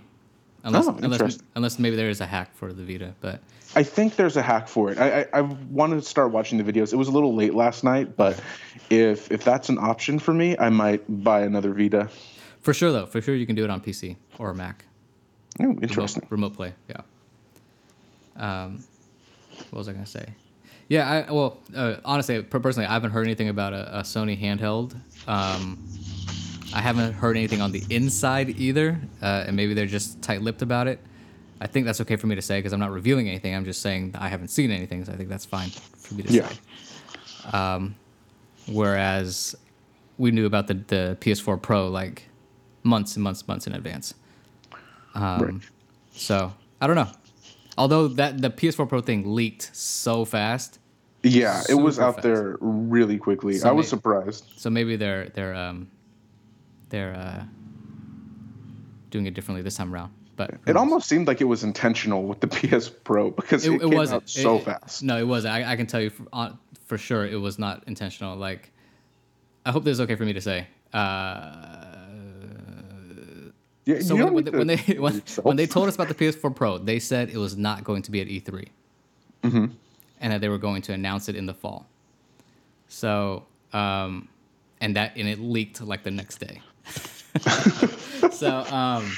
[0.64, 3.40] Unless, oh, unless, unless maybe there is a hack for the Vita, but
[3.76, 4.98] I think there's a hack for it.
[4.98, 6.92] I, I, I wanted to start watching the videos.
[6.92, 8.42] It was a little late last night, but
[8.90, 12.10] if if that's an option for me, I might buy another Vita.
[12.62, 14.86] For sure, though, for sure you can do it on PC or a Mac.
[15.62, 16.24] Oh, interesting.
[16.30, 17.02] Remote, remote play, yeah.
[18.38, 18.84] Um,
[19.70, 20.26] what was I gonna say?
[20.88, 24.96] Yeah, I well, uh, honestly, personally, I haven't heard anything about a, a Sony handheld.
[25.28, 25.84] Um,
[26.74, 30.88] I haven't heard anything on the inside either, uh, and maybe they're just tight-lipped about
[30.88, 31.00] it.
[31.62, 33.56] I think that's okay for me to say because I'm not revealing anything.
[33.56, 36.34] I'm just saying I haven't seen anything, so I think that's fine for me to
[36.34, 36.48] yeah.
[36.48, 36.58] say.
[37.54, 37.96] Um,
[38.68, 39.56] whereas
[40.18, 42.24] we knew about the, the PS4 Pro like
[42.84, 44.14] months and months, months in advance.
[45.14, 45.54] Um, right.
[46.12, 47.10] So I don't know.
[47.78, 50.80] Although that the PS4 Pro thing leaked so fast.
[51.24, 52.24] Yeah, it was out fast.
[52.24, 53.58] there really quickly.
[53.58, 54.46] So I was surprised.
[54.58, 55.90] So maybe they're they're um
[56.90, 57.44] they're uh
[59.10, 60.12] doing it differently this time around.
[60.36, 63.76] But it almost seemed like it was intentional with the PS Pro because it, it,
[63.76, 64.24] it came wasn't.
[64.24, 65.04] out so it, fast.
[65.04, 65.54] No, it wasn't.
[65.54, 66.52] I, I can tell you for, uh,
[66.86, 68.36] for sure it was not intentional.
[68.36, 68.72] Like,
[69.66, 70.68] I hope this is okay for me to say.
[70.94, 71.85] Uh,
[73.86, 76.78] yeah, so when, when, when, they when, when, they told us about the PS4 Pro,
[76.80, 78.68] they said it was not going to be at E3,
[79.44, 79.66] mm-hmm.
[80.22, 81.86] and that they were going to announce it in the fall.
[82.88, 84.28] So, um,
[84.82, 86.62] and that and it leaked like the next day.
[88.32, 89.12] so, um,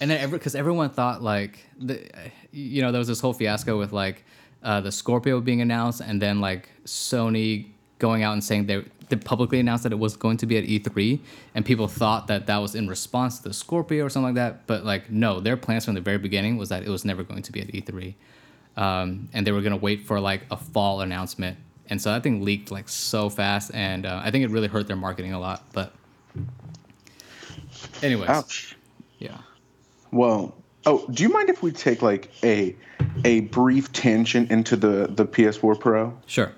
[0.00, 2.08] and then every because everyone thought like the,
[2.52, 4.24] you know, there was this whole fiasco with like
[4.62, 7.66] uh, the Scorpio being announced, and then like Sony
[7.98, 10.64] going out and saying they they publicly announced that it was going to be at
[10.64, 11.20] E3,
[11.54, 14.66] and people thought that that was in response to the Scorpio or something like that.
[14.66, 17.42] But like, no, their plans from the very beginning was that it was never going
[17.42, 18.14] to be at E3,
[18.76, 21.58] um, and they were going to wait for like a fall announcement.
[21.88, 24.86] And so that thing leaked like so fast, and uh, I think it really hurt
[24.86, 25.64] their marketing a lot.
[25.72, 25.94] But
[28.02, 28.76] anyways, ouch.
[29.18, 29.38] Yeah.
[30.10, 30.54] Well,
[30.86, 32.76] Oh, do you mind if we take like a
[33.24, 36.16] a brief tangent into the the PS4 Pro?
[36.26, 36.52] Sure.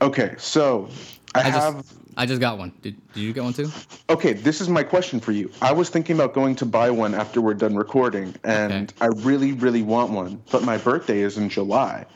[0.00, 0.88] Okay, so
[1.36, 1.74] I, I have.
[1.74, 2.72] just I just got one.
[2.80, 3.70] Did, did you get one too?
[4.08, 5.50] Okay, this is my question for you.
[5.60, 8.86] I was thinking about going to buy one after we're done recording, and Okay.
[9.00, 10.42] I really, really want one.
[10.50, 12.06] But my birthday is in July,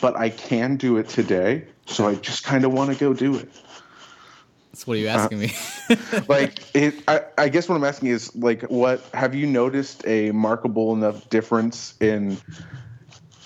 [0.00, 3.36] but I can do it today, so I just kind of want to go do
[3.36, 3.48] it.
[4.72, 5.52] That's what are you uh, asking me?
[6.28, 6.94] Like, it.
[7.06, 11.30] I, I guess what I'm asking is, like, what have you noticed a markable enough
[11.30, 12.38] difference in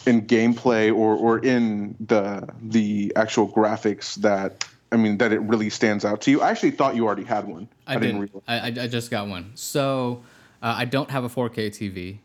[0.07, 5.71] in gameplay or or in the the actual graphics that I mean that it really
[5.71, 6.41] stands out to you?
[6.43, 7.69] I actually thought you already had one.
[7.87, 8.31] I, didn't.
[8.49, 9.53] I, I I just got one.
[9.55, 10.23] So
[10.63, 12.19] uh, I don't have a 4K TV,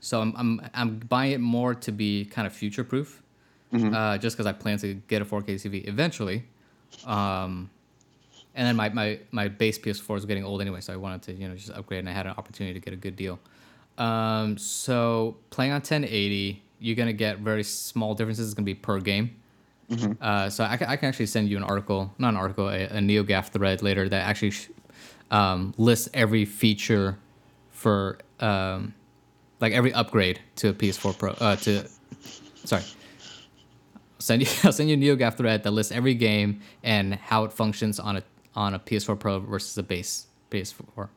[0.00, 3.22] so I'm I'm I'm buying it more to be kind of future proof,
[3.72, 3.94] Mm-hmm.
[3.94, 6.44] uh, just because I plan to get a 4K TV eventually.
[7.06, 7.70] Um,
[8.54, 11.32] and then my, my, my base PS4 is getting old anyway, so I wanted to
[11.32, 13.38] you know just upgrade, and I had an opportunity to get a good deal.
[13.98, 18.46] Um, so playing on 1080, you're gonna get very small differences.
[18.48, 19.36] It's gonna be per game.
[20.20, 22.84] Uh, so I can, I can actually send you an article, not an article, a,
[22.84, 24.68] a NeoGAF thread later that actually sh-
[25.30, 27.18] um, lists every feature
[27.70, 28.94] for um,
[29.60, 31.30] like every upgrade to a PS4 Pro.
[31.32, 31.88] Uh, to
[32.64, 32.82] sorry,
[34.18, 37.52] send you I'll send you a NeoGAF thread that lists every game and how it
[37.52, 38.22] functions on a
[38.54, 41.08] on a PS4 Pro versus a base PS4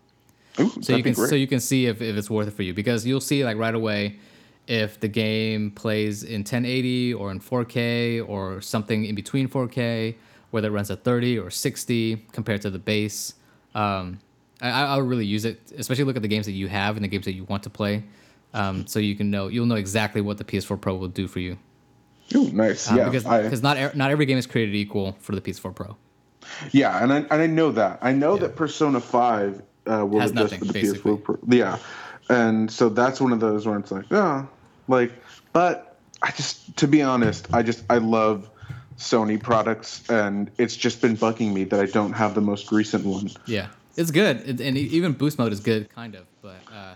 [0.59, 2.73] Ooh, so you can so you can see if, if it's worth it for you
[2.73, 4.19] because you'll see like right away
[4.67, 10.15] if the game plays in 1080 or in 4K or something in between 4K,
[10.51, 13.33] whether it runs at 30 or 60 compared to the base.
[13.73, 14.19] Um,
[14.61, 17.03] I, I would really use it, especially look at the games that you have and
[17.03, 18.03] the games that you want to play,
[18.53, 21.39] um, so you can know you'll know exactly what the PS4 Pro will do for
[21.39, 21.57] you.
[22.33, 22.89] Ooh, nice.
[22.89, 25.97] Um, yeah, because I- not not every game is created equal for the PS4 Pro.
[26.71, 27.99] Yeah, and I, and I know that.
[28.01, 31.11] I know that Persona 5 uh, will Has adjust nothing, for the basically.
[31.17, 31.37] PS4 Pro.
[31.49, 31.77] Yeah.
[32.29, 34.45] And so that's one of those where it's like, yeah,
[34.87, 35.11] like,
[35.53, 38.49] but I just, to be honest, I just, I love
[38.97, 43.05] Sony products, and it's just been bugging me that I don't have the most recent
[43.05, 43.29] one.
[43.45, 43.67] Yeah,
[43.97, 46.25] it's good, it, and even boost mode is good, kind of.
[46.41, 46.93] But uh,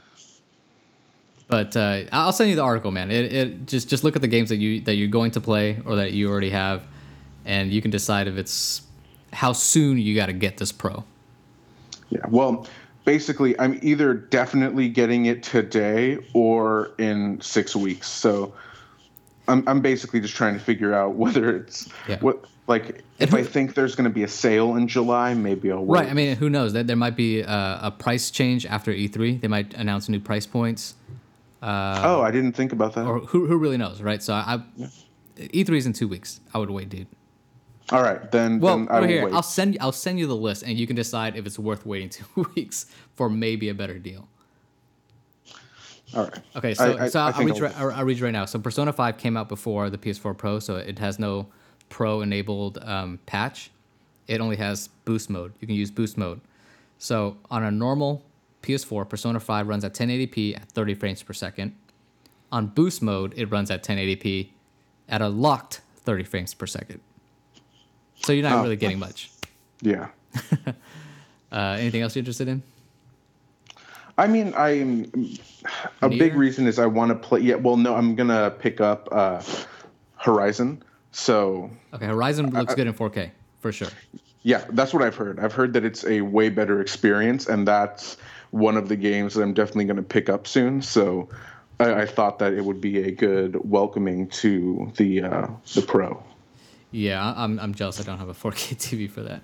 [1.48, 3.12] but uh, I'll send you the article, man.
[3.12, 5.82] It, it just just look at the games that you that you're going to play
[5.86, 6.84] or that you already have,
[7.44, 8.84] and you can decide if it's
[9.34, 11.04] how soon you got to get this pro.
[12.10, 12.22] Yeah.
[12.30, 12.66] Well,
[13.06, 18.08] basically, I'm either definitely getting it today or in six weeks.
[18.08, 18.54] So
[19.48, 22.20] I'm, I'm basically just trying to figure out whether it's Yeah.
[22.20, 25.84] what like if I think there's going to be a sale in July, maybe I'll
[25.84, 26.02] wait.
[26.02, 26.10] Right.
[26.10, 26.74] I mean, who knows?
[26.74, 29.42] That there might be a, a price change after E3.
[29.42, 30.94] They might announce new price points,
[31.62, 33.06] uh, oh, I didn't think about that.
[33.06, 34.22] or who who really knows, right?
[34.24, 34.62] So I,
[35.38, 36.40] E3 is in two weeks.
[36.54, 37.08] I would wait, dude.
[37.92, 38.60] All right, then.
[38.60, 39.34] Well, then I will here, wait.
[39.34, 42.10] I'll send I'll send you the list, and you can decide if it's worth waiting
[42.18, 44.28] two weeks for maybe a better deal.
[46.16, 46.40] All right.
[46.56, 48.26] Okay, so I- I- so I I'll, think read I'll- right- I'll, I'll read you
[48.26, 48.46] right now.
[48.46, 51.48] So Persona Five came out before the PS4 Pro, so it has no
[51.90, 53.72] Pro enabled um, patch.
[54.28, 55.54] It only has boost mode.
[55.60, 56.40] You can use boost mode.
[57.00, 58.24] So on a normal
[58.62, 61.74] PS4, Persona 5 runs at 1080p at 30 frames per second.
[62.52, 64.50] On boost mode, it runs at 1080p
[65.08, 67.00] at a locked 30 frames per second.
[68.22, 68.64] So you're not Oh.
[68.64, 69.30] really getting much.
[69.82, 70.08] Yeah.
[71.52, 72.62] Uh, anything else you're interested in?
[74.20, 75.12] I mean, I'm
[76.04, 77.40] a big reason is I want to play.
[77.40, 77.56] Yeah.
[77.56, 79.42] Well, no, I'm gonna pick up uh,
[80.18, 80.84] Horizon.
[81.12, 83.88] So Okay, Horizon looks good in 4K for sure.
[84.44, 85.40] yeah, that's what I've heard.
[85.40, 88.18] I've heard that it's a way better experience, and that's
[88.52, 90.84] one of the games that I'm definitely gonna pick up soon.
[90.84, 91.30] So.
[91.82, 96.22] I, I thought that it would be a good welcoming to the uh, the Pro.
[96.92, 99.42] Yeah, I'm, I'm jealous I don't have a 4K TV for that.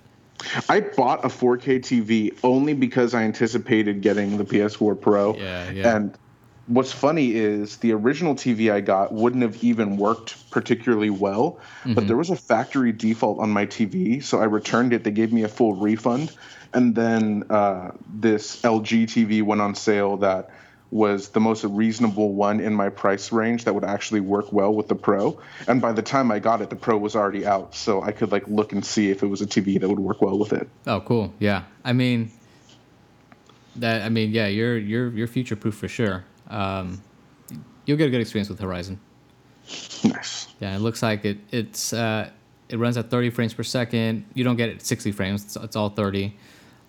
[0.68, 5.36] I bought a 4K TV only because I anticipated getting the PS4 Pro.
[5.36, 5.96] Yeah, yeah.
[5.96, 6.18] And
[6.68, 11.94] what's funny is the original TV I got wouldn't have even worked particularly well, Mm-hmm.
[11.94, 15.04] but there was a factory default on my TV, so I returned it.
[15.04, 16.36] They gave me a full refund,
[16.74, 20.50] and then uh, this LG TV went on sale that
[20.92, 24.88] was the most reasonable one in my price range that would actually work well with
[24.88, 25.40] the Pro.
[25.68, 28.32] And by the time I got it, the Pro was already out, so I could
[28.32, 30.70] like look and see if it was a TV that would work well with it.
[30.88, 31.34] Oh, cool.
[31.40, 31.64] Yeah.
[31.84, 32.32] I mean,
[33.78, 34.04] that.
[34.04, 34.48] I mean, yeah.
[34.48, 36.24] You're you're you're future proof for sure.
[36.50, 37.02] Um,
[37.86, 39.00] you'll get a good experience with Horizon.
[40.04, 40.48] Nice.
[40.60, 41.40] Yeah, it looks like it.
[41.52, 42.30] It's uh,
[42.70, 44.26] it runs at 30 frames per second.
[44.34, 45.44] You don't get it at 60 frames.
[45.44, 46.36] It's, it's all 30.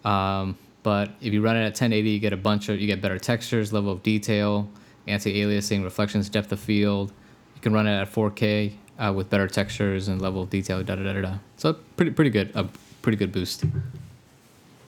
[0.05, 3.03] Um, but if you run it at 1080, you get a bunch of you get
[3.03, 4.69] better textures, level of detail,
[5.09, 7.13] anti-aliasing, reflections, depth of field.
[7.57, 10.85] You can run it at 4K uh, with better textures and level of detail.
[10.85, 11.21] Da da da da.
[11.23, 11.35] da.
[11.57, 12.53] So pretty pretty good.
[12.55, 12.69] A
[13.03, 13.65] pretty good boost.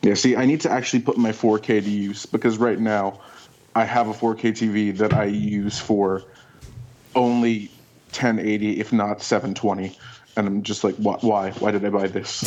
[0.02, 3.20] Yeah, see, I need to actually put my 4K to use because right now
[3.74, 6.22] I have a 4K TV that I use for
[7.16, 7.72] only
[8.10, 9.98] 1080, if not 720,
[10.36, 11.16] and I'm just like, why?
[11.22, 12.44] Why, why did I buy this?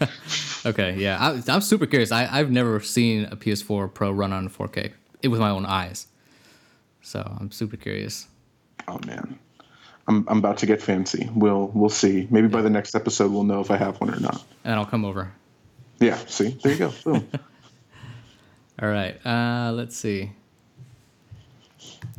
[0.66, 2.12] okay, yeah, I, I'm super curious.
[2.12, 4.92] I, I've never seen a PS4 Pro run on 4K
[5.22, 6.06] it with my own eyes,
[7.02, 8.26] so I'm super curious.
[8.88, 9.38] Oh man.
[10.08, 11.28] I'm, I'm about to get fancy.
[11.34, 12.26] We'll we'll see.
[12.30, 14.42] Maybe by the next episode we'll know if I have one or not.
[14.64, 15.30] And I'll come over.
[16.00, 16.16] Yeah.
[16.26, 16.92] See, there you go.
[17.04, 17.28] Boom.
[18.82, 19.24] All right.
[19.24, 20.32] Uh, let's see.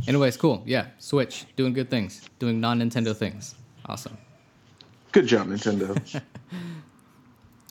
[0.08, 0.64] Anyways, cool.
[0.66, 3.56] Yeah, Switch doing good things, doing non Nintendo things.
[3.86, 4.18] Awesome.
[5.12, 6.22] Good job, Nintendo.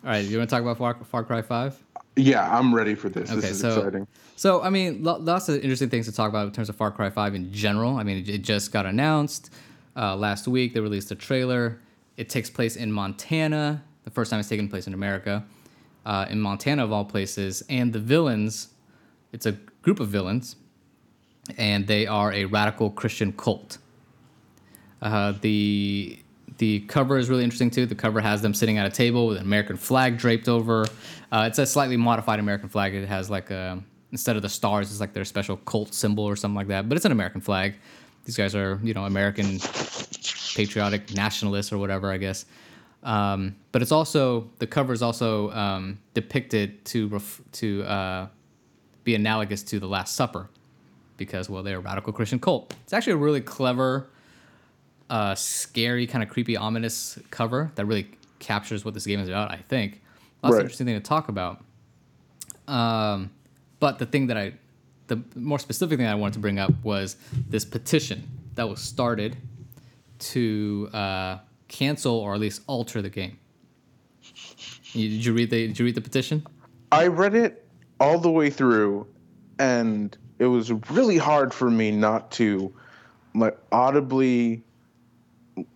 [0.02, 1.82] All right, you want to talk about Far, Far Cry Five?
[2.16, 3.30] Yeah, I'm ready for this.
[3.30, 4.06] Okay, this is so, exciting.
[4.36, 7.10] So, I mean, lots of interesting things to talk about in terms of Far Cry
[7.10, 7.96] Five in general.
[7.96, 9.50] I mean, it, it just got announced
[9.96, 10.74] uh, last week.
[10.74, 11.80] They released a trailer.
[12.16, 13.82] It takes place in Montana.
[14.04, 15.44] The first time it's taken place in America,
[16.06, 17.62] uh, in Montana of all places.
[17.68, 18.68] And the villains,
[19.32, 20.56] it's a group of villains
[21.58, 23.78] and they are a radical Christian cult.
[25.02, 26.18] Uh, the
[26.60, 27.86] the cover is really interesting too.
[27.86, 30.84] The cover has them sitting at a table with an American flag draped over.
[31.32, 32.94] Uh, it's a slightly modified American flag.
[32.94, 36.36] It has like a instead of the stars, it's like their special cult symbol or
[36.36, 36.86] something like that.
[36.86, 37.76] But it's an American flag.
[38.26, 39.58] These guys are you know American
[40.54, 42.44] patriotic nationalists or whatever, I guess.
[43.04, 48.26] Um, but it's also the cover is also um, depicted to ref- to uh,
[49.04, 50.50] be analogous to the Last Supper
[51.16, 52.74] because well they're a radical Christian cult.
[52.82, 54.10] It's actually a really clever,
[55.10, 59.50] uh, scary, kind of creepy, ominous cover that really captures what this game is about.
[59.50, 60.00] I think
[60.40, 60.60] that's right.
[60.60, 61.62] an interesting thing to talk about.
[62.68, 63.30] Um,
[63.80, 64.54] but the thing that I,
[65.08, 67.16] the more specific thing I wanted to bring up was
[67.48, 69.36] this petition that was started
[70.20, 73.38] to uh, cancel or at least alter the game.
[74.92, 76.46] Did you read the Did you read the petition?
[76.92, 77.66] I read it
[77.98, 79.06] all the way through,
[79.58, 82.72] and it was really hard for me not to
[83.34, 84.64] like audibly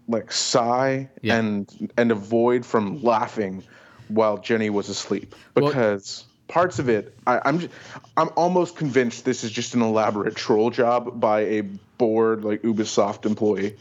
[0.08, 1.36] like sigh yeah.
[1.36, 3.62] and and avoid from laughing
[4.08, 7.72] while Jenny was asleep because well, parts of it I, I'm just,
[8.16, 11.62] I'm almost convinced this is just an elaborate troll job by a
[11.98, 13.76] bored like Ubisoft employee.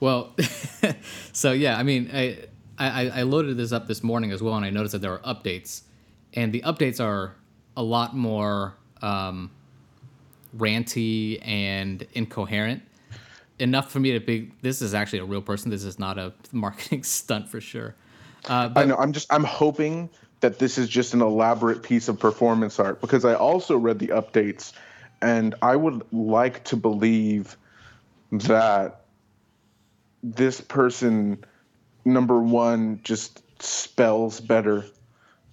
[0.00, 0.34] Well,
[1.32, 2.38] so yeah, I mean, I,
[2.76, 5.34] I I loaded this up this morning as well, and I noticed that there are
[5.34, 5.82] updates,
[6.34, 7.36] and the updates are
[7.76, 8.74] a lot more.
[9.00, 9.50] Um,
[10.56, 12.82] ranty and incoherent
[13.58, 15.70] enough for me to be this is actually a real person.
[15.70, 17.94] This is not a marketing stunt for sure.
[18.48, 18.96] Uh, but, i know.
[18.96, 20.10] I'm just i'm hoping
[20.40, 24.08] that this is just an elaborate piece of performance art because i also read the
[24.08, 24.72] updates
[25.20, 27.56] and i would like to believe
[28.32, 29.02] that
[30.24, 31.44] this person
[32.04, 34.84] number one just spells better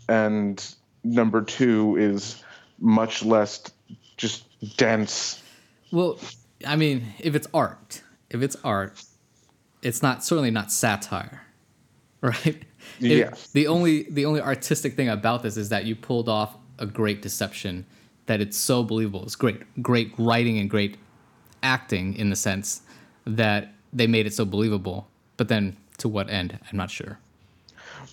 [0.08, 2.44] and number two is
[2.80, 3.64] much less
[4.18, 4.46] just
[4.78, 5.42] dense.
[5.92, 6.20] Well,
[6.66, 9.02] I mean, if it's art, if it's art,
[9.82, 11.44] it's not certainly not satire,
[12.22, 12.64] right?
[13.00, 13.48] Yes.
[13.52, 17.22] the only the only artistic thing about this is that you pulled off a great
[17.22, 17.86] deception.
[18.26, 19.24] That it's so believable.
[19.24, 20.98] It's great, great writing and great
[21.64, 22.82] acting in the sense
[23.26, 25.08] that they made it so believable.
[25.38, 26.60] But then, to what end?
[26.70, 27.18] I'm not sure.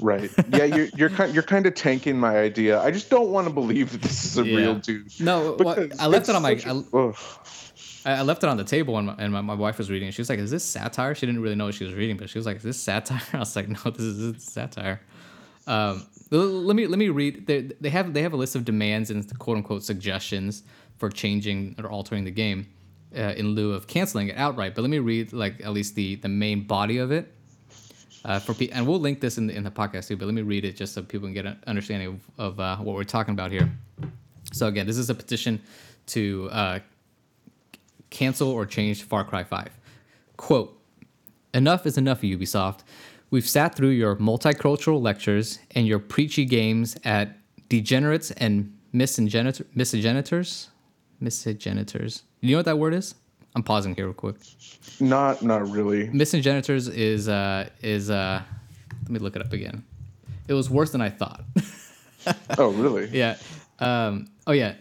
[0.01, 0.31] Right.
[0.51, 2.81] Yeah, you're you're kind you're kind of tanking my idea.
[2.81, 4.57] I just don't want to believe that this is a yeah.
[4.57, 5.21] real dude.
[5.21, 6.61] No, well, I left it on my.
[6.67, 7.13] I,
[8.13, 10.11] I, left it on the table and, my, and my, my wife was reading.
[10.11, 12.31] She was like, "Is this satire?" She didn't really know what she was reading, but
[12.31, 15.01] she was like, "Is this satire?" I was like, "No, this is, this is satire."
[15.67, 17.47] Um, let me let me read.
[17.47, 20.63] They, they have they have a list of demands and quote unquote suggestions
[20.99, 22.69] for changing or altering the game
[23.17, 24.75] uh, in lieu of canceling it outright.
[24.75, 27.33] But let me read like at least the the main body of it
[28.25, 30.17] uh, for and we'll link this in the, in the podcast too.
[30.17, 32.77] But let me read it just so people can get an understanding of, of uh,
[32.77, 33.71] what we're talking about here.
[34.53, 35.61] So again, this is a petition
[36.09, 36.79] to uh,
[38.11, 39.71] cancel or change Far Cry Five.
[40.37, 40.79] Quote:
[41.55, 42.81] Enough is enough, Ubisoft.
[43.31, 47.37] We've sat through your multicultural lectures and your preachy games at
[47.69, 50.69] degenerates and misogenitor- misogenitors.
[51.23, 52.23] Misogenitors.
[52.41, 53.15] You know what that word is?
[53.55, 54.37] I'm pausing here real quick.
[55.01, 56.09] Not not really.
[56.09, 58.43] Missogenitors is uh is uh
[59.03, 59.83] let me look it up again.
[60.47, 61.43] It was worse than I thought.
[62.59, 63.09] oh really?
[63.13, 63.37] Yeah.
[63.79, 64.75] Um oh yeah.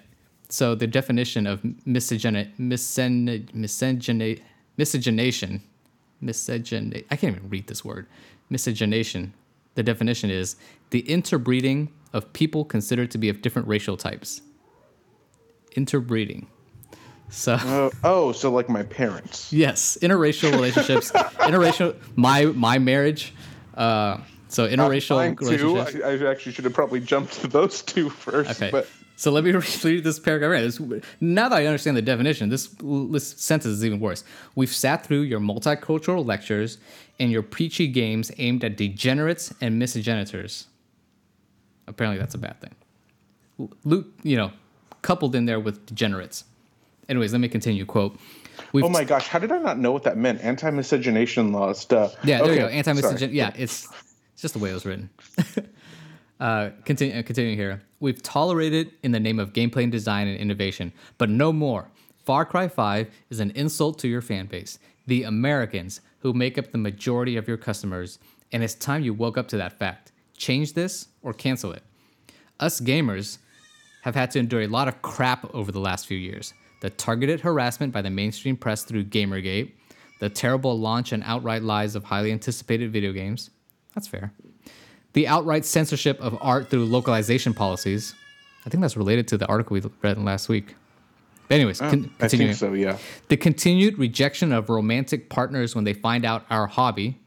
[0.56, 4.42] So the definition of misogeni misogen misogena
[4.78, 5.62] miscegenation
[6.24, 8.08] miscegenate I can't even read this word.
[8.50, 9.34] Miscegenation.
[9.74, 10.56] The definition is
[10.92, 14.42] the interbreeding of people considered to be of different racial types.
[15.76, 16.48] Interbreeding.
[17.28, 19.52] So uh, oh, so like my parents.
[19.52, 21.12] Yes, interracial relationships,
[21.50, 21.98] interracial.
[22.16, 23.34] My my marriage.
[23.74, 25.92] Uh, so interracial uh, relationships.
[25.92, 26.04] Too.
[26.06, 28.52] I, I, actually should have probably jumped to those two first.
[28.52, 28.72] Okay.
[28.72, 29.52] But So let me
[29.84, 30.80] read this paragraph.
[31.22, 34.24] Now that I understand the definition, this, this sentence is even worse.
[34.56, 36.78] We've sat through your multicultural lectures
[37.20, 40.66] and your preachy games aimed at degenerates and misgenitors.
[41.88, 43.70] Apparently, that's a bad thing.
[43.86, 44.52] Luke, you know,
[45.02, 46.44] coupled in there with degenerates.
[47.08, 47.86] Anyways, let me continue.
[47.86, 48.20] Quote.
[48.74, 50.42] oh my gosh, how did I not know what that meant?
[50.42, 52.16] Anti-miscegenation laws stuff.
[52.24, 52.54] Yeah, there okay.
[52.56, 52.68] you go.
[52.68, 53.34] Anti-miscegenation.
[53.34, 53.88] Yeah, it's
[54.34, 55.10] it's just the way it was written.
[56.40, 57.82] uh, continue, uh, continuing here.
[58.00, 61.90] We've tolerated in the name of gameplay and design and innovation, but no more.
[62.26, 66.72] Far Cry 5 is an insult to your fan base, the Americans who make up
[66.72, 68.20] the majority of your customers,
[68.52, 70.12] and it's time you woke up to that fact.
[70.36, 71.84] Change this or cancel it.
[72.60, 73.38] Us gamers
[74.02, 76.54] have had to endure a lot of crap over the last few years.
[76.82, 79.72] The targeted harassment by the mainstream press through Gamergate,
[80.20, 83.50] the terrible launch and outright lies of highly anticipated video games.
[83.94, 84.34] That's fair
[85.16, 88.14] the outright censorship of art through localization policies.
[88.66, 90.76] I think that's related to the article we read last week.
[91.48, 92.74] But anyways, uh, con- I think so.
[92.74, 92.98] Yeah.
[93.30, 97.18] The continued rejection of romantic partners when they find out our hobby.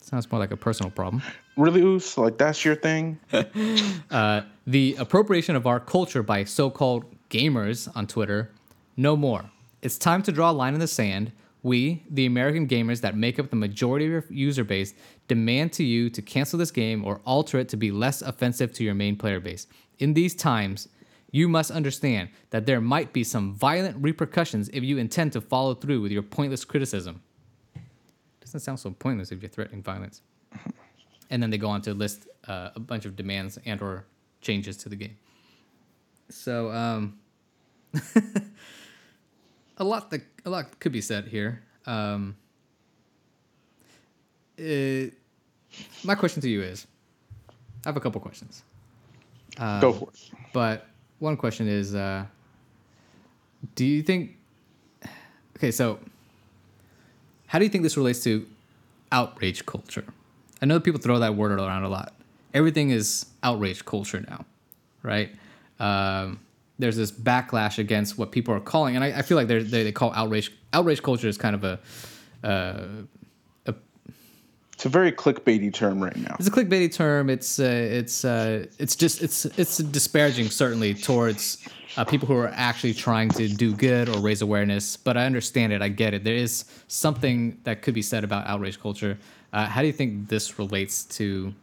[0.00, 1.22] Sounds more like a personal problem.
[1.56, 2.16] Really, Oos?
[2.16, 3.18] Like that's your thing?
[4.10, 8.50] uh, the appropriation of our culture by so-called gamers on Twitter.
[8.96, 9.50] No more.
[9.82, 11.32] It's time to draw a line in the sand
[11.64, 14.94] we, the American gamers that make up the majority of your user base,
[15.28, 18.84] demand to you to cancel this game or alter it to be less offensive to
[18.84, 19.66] your main player base.
[19.98, 20.88] In these times,
[21.30, 25.74] you must understand that there might be some violent repercussions if you intend to follow
[25.74, 27.22] through with your pointless criticism.
[28.40, 30.20] Doesn't sound so pointless if you're threatening violence.
[31.30, 34.04] And then they go on to list uh, a bunch of demands and or
[34.42, 35.16] changes to the game.
[36.28, 37.18] So um,
[39.78, 41.62] a lot that a lot could be said here.
[41.86, 42.36] Um,
[44.56, 45.14] it,
[46.04, 46.86] my question to you is,
[47.48, 48.62] I have a couple questions.
[49.58, 50.30] Um, Go for it.
[50.52, 50.86] But
[51.18, 52.24] one question is, uh,
[53.74, 54.36] do you think?
[55.56, 55.98] Okay, so
[57.46, 58.46] how do you think this relates to
[59.12, 60.04] outrage culture?
[60.60, 62.14] I know people throw that word around a lot.
[62.52, 64.44] Everything is outrage culture now,
[65.02, 65.30] right?
[65.80, 66.40] Um,
[66.78, 69.92] there's this backlash against what people are calling, and I, I feel like they they
[69.92, 71.78] call outrage outrage culture is kind of a,
[72.42, 72.86] uh,
[73.66, 73.74] a
[74.72, 76.34] it's a very clickbaity term right now.
[76.38, 77.30] It's a clickbaity term.
[77.30, 81.66] It's uh, it's uh, it's just it's it's disparaging certainly towards
[81.96, 84.96] uh, people who are actually trying to do good or raise awareness.
[84.96, 85.80] But I understand it.
[85.80, 86.24] I get it.
[86.24, 89.16] There is something that could be said about outrage culture.
[89.52, 91.54] Uh, how do you think this relates to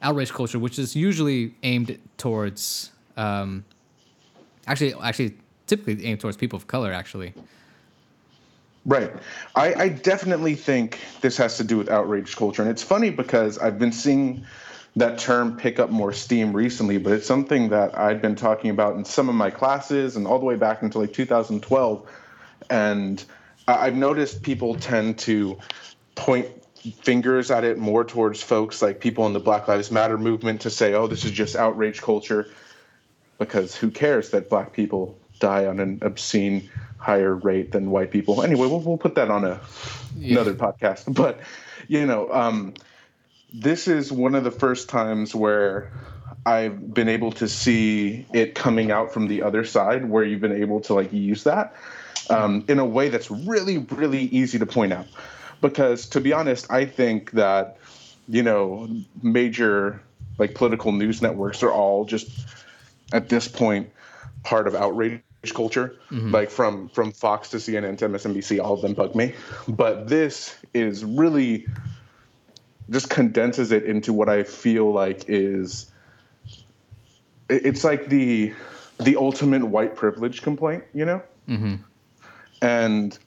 [0.00, 3.64] outrage culture, which is usually aimed towards um,
[4.66, 5.36] Actually, actually,
[5.66, 6.92] typically aimed towards people of color.
[6.92, 7.34] Actually.
[8.84, 9.12] Right.
[9.56, 13.58] I, I definitely think this has to do with outrage culture, and it's funny because
[13.58, 14.46] I've been seeing
[14.94, 18.96] that term pick up more steam recently, but it's something that I'd been talking about
[18.96, 22.08] in some of my classes and all the way back until like 2012.
[22.70, 23.22] And
[23.68, 25.58] I've noticed people tend to
[26.14, 26.48] point
[27.02, 30.70] fingers at it more towards folks like people in the Black Lives Matter movement to
[30.70, 32.48] say, oh, this is just outrage culture
[33.38, 36.68] because who cares that black people die on an obscene
[36.98, 38.42] higher rate than white people?
[38.42, 39.60] Anyway, we'll, we'll put that on a,
[40.16, 40.32] yeah.
[40.32, 41.14] another podcast.
[41.14, 41.40] But,
[41.88, 42.74] you know, um,
[43.52, 45.92] this is one of the first times where
[46.44, 50.60] I've been able to see it coming out from the other side where you've been
[50.60, 51.74] able to like use that
[52.30, 55.06] um, in a way that's really, really easy to point out.
[55.60, 57.78] Because to be honest, I think that,
[58.28, 58.88] you know,
[59.22, 60.00] major
[60.38, 62.28] like political news networks are all just
[63.12, 63.90] at this point
[64.42, 65.22] part of outrage
[65.54, 66.32] culture mm-hmm.
[66.32, 69.32] like from from fox to cnn to msnbc all of them bug me
[69.68, 71.66] but this is really
[72.90, 75.90] just condenses it into what i feel like is
[77.48, 78.52] it's like the
[78.98, 81.76] the ultimate white privilege complaint you know mm-hmm.
[82.62, 83.18] and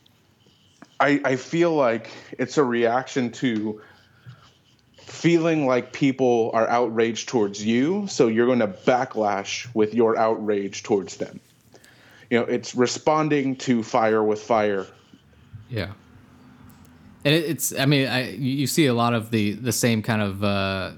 [0.99, 3.81] i i feel like it's a reaction to
[5.09, 10.83] feeling like people are outraged towards you, so you're going to backlash with your outrage
[10.83, 11.39] towards them.
[12.29, 14.85] You know, it's responding to fire with fire.
[15.69, 15.93] Yeah.
[17.25, 20.43] And it's, I mean, I, you see a lot of the, the same kind of
[20.43, 20.91] uh,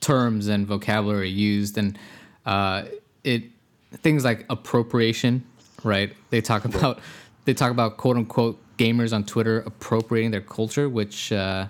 [0.00, 1.98] terms and vocabulary used, and
[2.46, 2.84] uh,
[3.24, 3.44] it
[3.92, 5.44] things like appropriation,
[5.82, 6.12] right?
[6.30, 7.00] They talk about
[7.44, 11.66] they talk about quote unquote gamers on Twitter appropriating their culture, which uh,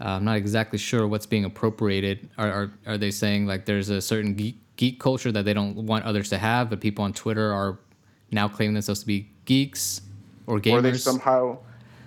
[0.00, 2.30] uh, I'm not exactly sure what's being appropriated.
[2.38, 5.76] Are, are, are they saying like there's a certain geek, geek culture that they don't
[5.76, 7.78] want others to have, but people on Twitter are
[8.30, 10.00] now claiming themselves to be geeks
[10.46, 10.72] or gamers?
[10.72, 11.58] Or are they somehow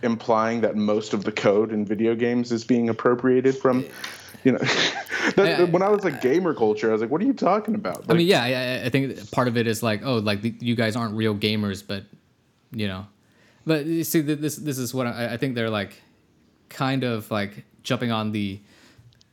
[0.01, 3.85] implying that most of the code in video games is being appropriated from,
[4.43, 4.57] you know?
[5.35, 7.75] that, I, when I was like gamer culture, I was like, "What are you talking
[7.75, 8.43] about?" Like, I mean, yeah,
[8.81, 11.35] I, I, think part of it is like, oh, like the, you guys aren't real
[11.35, 12.03] gamers, but
[12.71, 13.05] you know,
[13.65, 16.01] but you see, this this is what I, I think they're like,
[16.69, 18.61] kind of like jumping on the,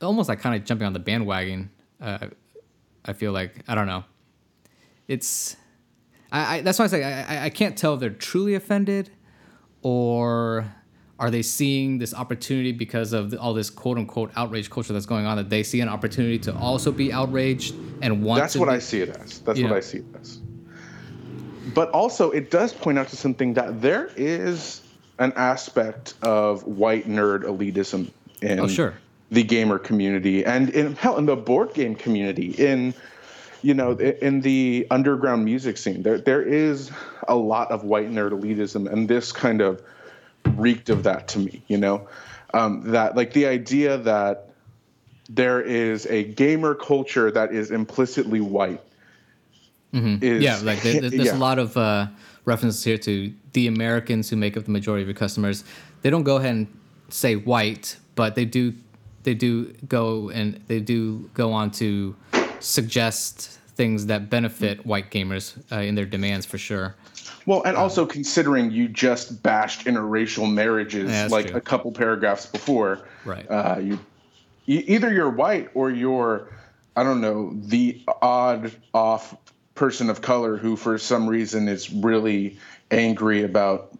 [0.01, 1.69] almost like kind of jumping on the bandwagon.
[1.99, 2.27] Uh,
[3.05, 4.03] I feel like I don't know.
[5.07, 5.55] It's,
[6.31, 9.09] I, I that's why I say I, I can't tell if they're truly offended,
[9.81, 10.71] or
[11.21, 15.25] are they seeing this opportunity because of all this quote unquote outrage culture that's going
[15.25, 18.75] on that they see an opportunity to also be outraged and want that's what be,
[18.75, 19.75] i see it as that's what know.
[19.75, 20.37] i see it as
[21.75, 24.81] but also it does point out to something that there is
[25.19, 28.09] an aspect of white nerd elitism
[28.41, 28.93] in oh, sure.
[29.31, 32.93] the gamer community and in hell in the board game community in
[33.61, 36.91] you know in the underground music scene there there is
[37.27, 39.81] a lot of white nerd elitism and this kind of
[40.57, 41.61] reeked of that to me.
[41.67, 42.07] You know,
[42.53, 44.49] um, that like the idea that
[45.29, 48.81] there is a gamer culture that is implicitly white.
[49.93, 50.23] Mm-hmm.
[50.23, 51.35] Is, yeah, like there, there's yeah.
[51.35, 52.07] a lot of uh,
[52.45, 55.63] references here to the Americans who make up the majority of your customers.
[56.01, 56.79] They don't go ahead and
[57.09, 58.73] say white, but they do
[59.23, 62.15] they do go and they do go on to
[62.59, 66.95] suggest things that benefit white gamers uh, in their demands for sure.
[67.45, 71.57] Well, and um, also considering you just bashed interracial marriages yeah, like true.
[71.57, 73.49] a couple paragraphs before, right?
[73.49, 73.99] Uh, you,
[74.65, 76.49] either you're white or you're,
[76.95, 79.35] I don't know, the odd off
[79.75, 82.57] person of color who, for some reason, is really
[82.91, 83.97] angry about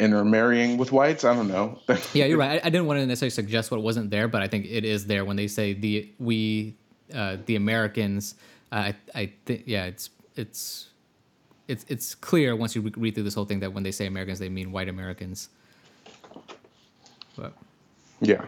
[0.00, 1.24] intermarrying with whites.
[1.24, 1.78] I don't know.
[2.12, 2.60] yeah, you're right.
[2.62, 5.06] I, I, didn't want to necessarily suggest what wasn't there, but I think it is
[5.06, 6.76] there when they say the we,
[7.14, 8.34] uh, the Americans.
[8.72, 10.88] Uh, I I think yeah, it's it's
[11.68, 14.38] it's it's clear once you read through this whole thing that when they say Americans,
[14.38, 15.48] they mean white Americans.
[17.36, 17.52] But
[18.20, 18.44] yeah,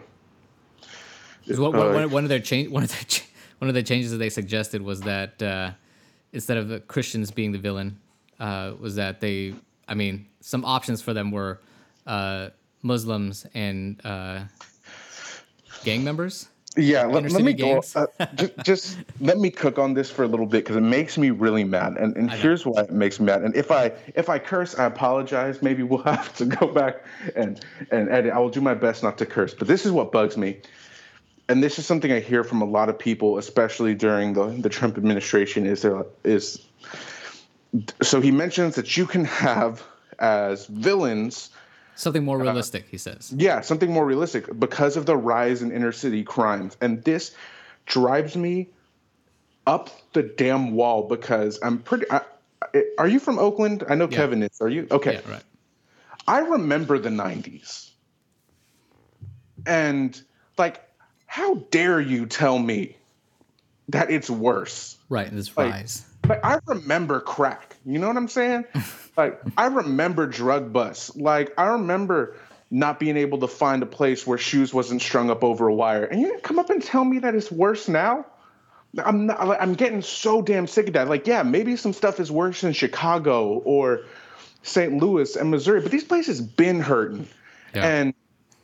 [1.47, 3.23] what, uh, one, one, of their change one of the
[3.59, 5.71] one of the changes that they suggested was that uh,
[6.33, 7.99] instead of Christians being the villain,
[8.39, 9.55] uh, was that they
[9.89, 11.61] I mean some options for them were
[12.07, 12.51] uh,
[12.83, 14.41] Muslims and uh,
[15.85, 16.49] gang members?
[16.79, 20.29] Yeah let, let me go uh, just, just, let me cook on this for a
[20.29, 23.25] little bit because it makes me really mad and, and here's why it makes me
[23.25, 25.63] mad and if i if i curse i apologize.
[25.63, 27.03] Maybe we'll have to go back
[27.35, 28.33] and and edit.
[28.33, 30.59] I will do my best not to curse but this is what bugs me
[31.49, 34.69] and this is something i hear from a lot of people especially during the, the
[34.69, 36.67] trump administration is there is
[38.03, 39.83] so he mentions that you can have
[40.19, 41.51] as villains
[41.97, 43.33] Something more uh, realistic, uh, he says.
[43.35, 46.77] Yeah, something more realistic because of the rise in inner city crimes.
[46.83, 47.35] And this
[47.87, 48.69] drives me
[49.67, 52.05] up the damn wall because I'm pretty.
[52.11, 52.21] I,
[52.99, 53.83] are you from Oakland?
[53.89, 54.17] I know yeah.
[54.17, 54.61] Kevin is.
[54.61, 54.87] Are you?
[54.91, 55.15] Okay.
[55.15, 55.43] Yeah, right.
[56.29, 57.91] I remember the 90s.
[59.65, 60.21] And,
[60.59, 60.83] like,
[61.27, 62.97] how dare you tell me
[63.89, 64.97] that it's worse?
[65.09, 66.05] Right, this like, rise.
[66.29, 67.77] Like, I remember crack.
[67.85, 68.65] You know what I'm saying?
[69.17, 71.17] like I remember drug busts.
[71.17, 72.37] Like I remember
[72.71, 76.05] not being able to find a place where shoes wasn't strung up over a wire.
[76.05, 78.27] And you come up and tell me that it's worse now?
[79.05, 81.09] I'm not, I'm getting so damn sick of that.
[81.09, 84.01] Like, yeah, maybe some stuff is worse in Chicago or
[84.63, 84.95] St.
[84.95, 87.29] Louis and Missouri, but these places been hurting.
[87.75, 87.87] Yeah.
[87.87, 88.15] And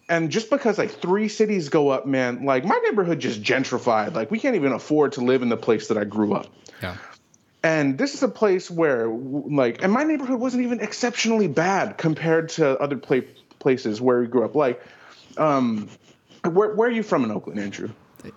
[0.08, 4.14] and just because like three cities go up, man, like my neighborhood just gentrified.
[4.14, 6.46] Like we can't even afford to live in the place that I grew up.
[6.82, 6.96] Yeah.
[7.64, 12.48] And this is a place where, like, and my neighborhood wasn't even exceptionally bad compared
[12.50, 13.20] to other play,
[13.60, 14.56] places where we grew up.
[14.56, 14.82] Like,
[15.36, 15.88] um,
[16.44, 17.90] where, where are you from in Oakland, Andrew?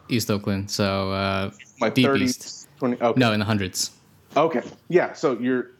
[0.09, 0.69] East Oakland.
[0.69, 1.51] So, uh,
[1.81, 2.67] like deep 30s, east.
[2.77, 3.19] 20, okay.
[3.19, 3.91] No, in the hundreds.
[4.37, 4.61] Okay.
[4.89, 5.13] Yeah.
[5.13, 5.71] So you're,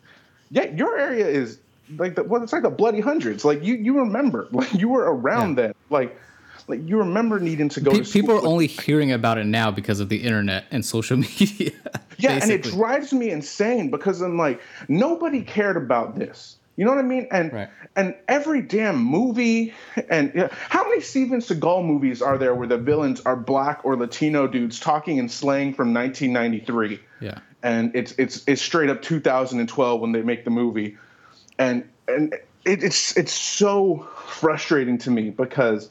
[0.50, 1.60] yeah, your area is
[1.98, 3.46] like the, well, it's like the bloody hundreds.
[3.46, 5.68] Like you, you remember, like you were around yeah.
[5.68, 5.76] then.
[5.92, 6.18] Like,
[6.68, 9.72] like you remember needing to go Pe- to people are only hearing about it now
[9.72, 11.72] because of the internet and social media
[12.18, 12.42] yeah basically.
[12.42, 17.00] and it drives me insane because i'm like nobody cared about this you know what
[17.00, 17.28] I mean?
[17.32, 17.70] And right.
[17.96, 19.74] and every damn movie
[20.10, 23.86] and you know, how many Steven Seagal movies are there where the villains are black
[23.86, 27.00] or Latino dudes talking in slang from 1993?
[27.22, 27.40] Yeah.
[27.64, 30.98] And it's it's it's straight up 2012 when they make the movie,
[31.58, 32.34] and and
[32.66, 35.90] it, it's it's so frustrating to me because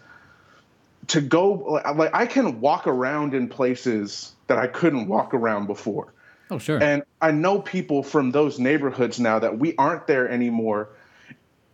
[1.09, 6.12] to go like I can walk around in places that I couldn't walk around before.
[6.50, 6.82] Oh, sure.
[6.82, 10.90] And I know people from those neighborhoods now that we aren't there anymore,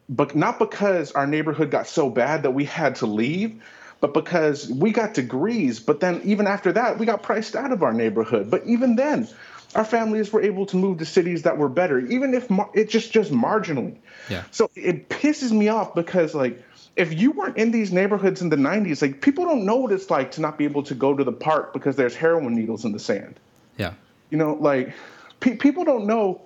[0.08, 3.62] but not because our neighborhood got so bad that we had to leave,
[4.00, 5.80] but because we got degrees.
[5.80, 8.50] But then even after that, we got priced out of our neighborhood.
[8.50, 9.28] But even then,
[9.74, 12.88] our families were able to move to cities that were better, even if mar- it
[12.88, 13.96] just just marginally.
[14.28, 14.44] Yeah.
[14.50, 16.62] So it pisses me off because like
[16.96, 20.10] if you weren't in these neighborhoods in the 90s, like people don't know what it's
[20.10, 22.92] like to not be able to go to the park because there's heroin needles in
[22.92, 23.38] the sand.
[23.76, 23.94] Yeah.
[24.30, 24.92] You know, like
[25.40, 26.42] pe- people don't know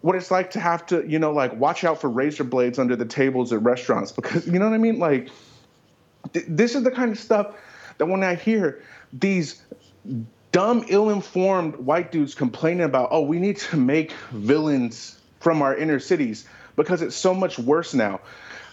[0.00, 2.96] what it's like to have to, you know, like watch out for razor blades under
[2.96, 4.98] the tables at restaurants because, you know what I mean?
[4.98, 5.28] Like,
[6.32, 7.54] th- this is the kind of stuff
[7.98, 9.62] that when I hear these
[10.52, 15.76] dumb, ill informed white dudes complaining about, oh, we need to make villains from our
[15.76, 18.20] inner cities because it's so much worse now.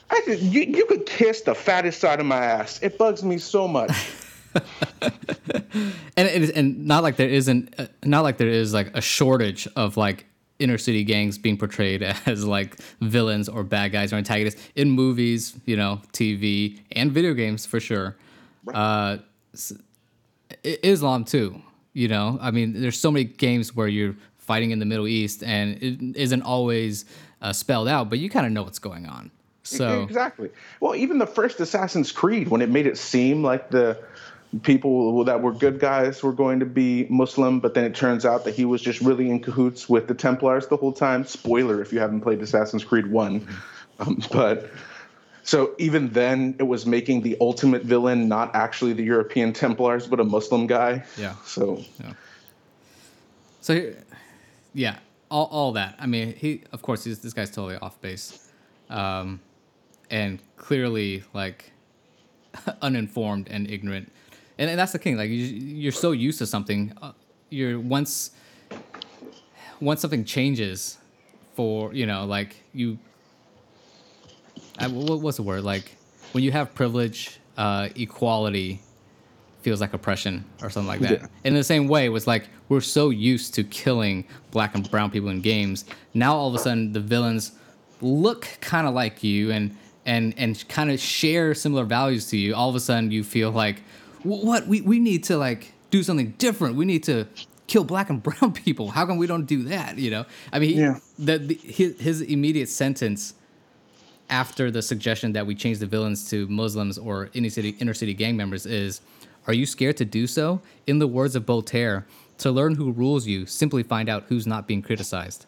[0.09, 2.79] I just, you, you could kiss the fattest side of my ass.
[2.81, 3.91] It bugs me so much.
[5.01, 9.01] and it is, and not like there isn't uh, not like there is like a
[9.01, 10.25] shortage of like
[10.57, 15.55] inner city gangs being portrayed as like villains or bad guys or antagonists in movies,
[15.65, 18.17] you know, TV and video games for sure.
[18.65, 18.75] Right.
[18.75, 19.17] Uh,
[20.63, 21.61] Islam too,
[21.93, 22.37] you know.
[22.41, 26.17] I mean, there's so many games where you're fighting in the Middle East and it
[26.17, 27.05] isn't always
[27.41, 29.31] uh, spelled out, but you kind of know what's going on.
[29.69, 30.49] So exactly.
[30.79, 33.97] Well, even the first Assassin's Creed, when it made it seem like the
[34.63, 38.45] people that were good guys were going to be Muslim, but then it turns out
[38.45, 41.23] that he was just really in cahoots with the Templars the whole time.
[41.25, 43.47] Spoiler if you haven't played Assassin's Creed 1.
[44.01, 44.69] Um, but
[45.43, 50.21] so even then, it was making the ultimate villain not actually the European Templars, but
[50.21, 51.03] a Muslim guy.
[51.17, 51.35] Yeah.
[51.43, 51.83] So.
[51.99, 52.13] Yeah.
[53.59, 53.93] So,
[54.73, 54.99] yeah,
[55.29, 55.95] all, all that.
[55.99, 58.49] I mean, he of course he's, this guy's totally off base,
[58.89, 59.39] um,
[60.09, 61.71] and clearly like
[62.81, 64.11] uninformed and ignorant
[64.59, 65.17] and, and that's the thing.
[65.17, 67.13] Like you, you're so used to something, uh,
[67.49, 68.31] you're once
[69.79, 70.97] once something changes
[71.55, 72.99] for you know like you.
[74.77, 75.95] I, what, what's the word like
[76.33, 78.81] when you have privilege, uh, equality
[79.61, 81.21] feels like oppression or something like that.
[81.21, 81.27] Yeah.
[81.45, 85.09] In the same way, it was like we're so used to killing black and brown
[85.09, 85.85] people in games.
[86.13, 87.53] Now all of a sudden the villains
[88.01, 92.55] look kind of like you and and and kind of share similar values to you.
[92.55, 93.81] All of a sudden you feel like
[94.23, 96.75] what we we need to like do something different.
[96.75, 97.27] We need to
[97.67, 98.89] kill black and brown people.
[98.89, 99.97] How come we don't do that?
[99.97, 100.99] You know, I mean, yeah.
[101.17, 103.33] the, the his, his immediate sentence
[104.29, 108.13] after the suggestion that we change the villains to Muslims or inner city inner city
[108.13, 109.01] gang members is,
[109.47, 110.61] are you scared to do so?
[110.85, 112.05] In the words of Voltaire,
[112.39, 115.45] to learn who rules you, simply find out who's not being criticized.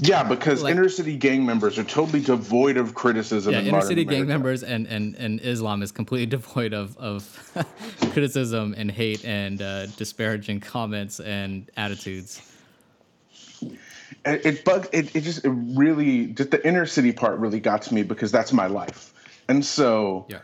[0.00, 3.52] Yeah, because like, inner city gang members are totally devoid of criticism.
[3.52, 4.20] Yeah, in inner city America.
[4.20, 7.66] gang members and, and, and Islam is completely devoid of, of
[8.12, 12.40] criticism and hate and uh, disparaging comments and attitudes.
[14.24, 14.88] It, it bugged.
[14.92, 18.30] It, it just it really just the inner city part really got to me because
[18.30, 19.12] that's my life,
[19.48, 20.38] and so yeah.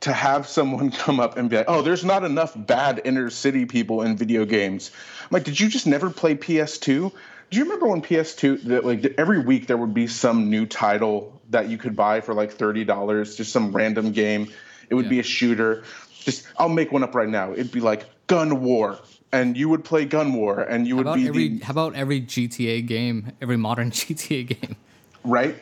[0.00, 3.64] to have someone come up and be like, "Oh, there's not enough bad inner city
[3.64, 4.90] people in video games."
[5.22, 7.12] I'm like, did you just never play PS2?
[7.50, 11.40] Do you remember when PS2 that like every week there would be some new title
[11.50, 14.52] that you could buy for like thirty dollars, just some random game.
[14.90, 15.10] It would yeah.
[15.10, 15.84] be a shooter.
[16.20, 17.52] Just I'll make one up right now.
[17.52, 18.98] It'd be like Gun War,
[19.32, 21.94] and you would play Gun War, and you how would be every, the, how about
[21.94, 24.76] every GTA game, every modern GTA game,
[25.24, 25.56] right?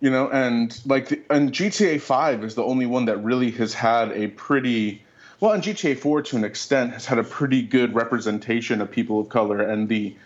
[0.00, 3.72] You know, and like the, and GTA Five is the only one that really has
[3.72, 5.04] had a pretty
[5.38, 9.20] well, and GTA Four to an extent has had a pretty good representation of people
[9.20, 10.16] of color and the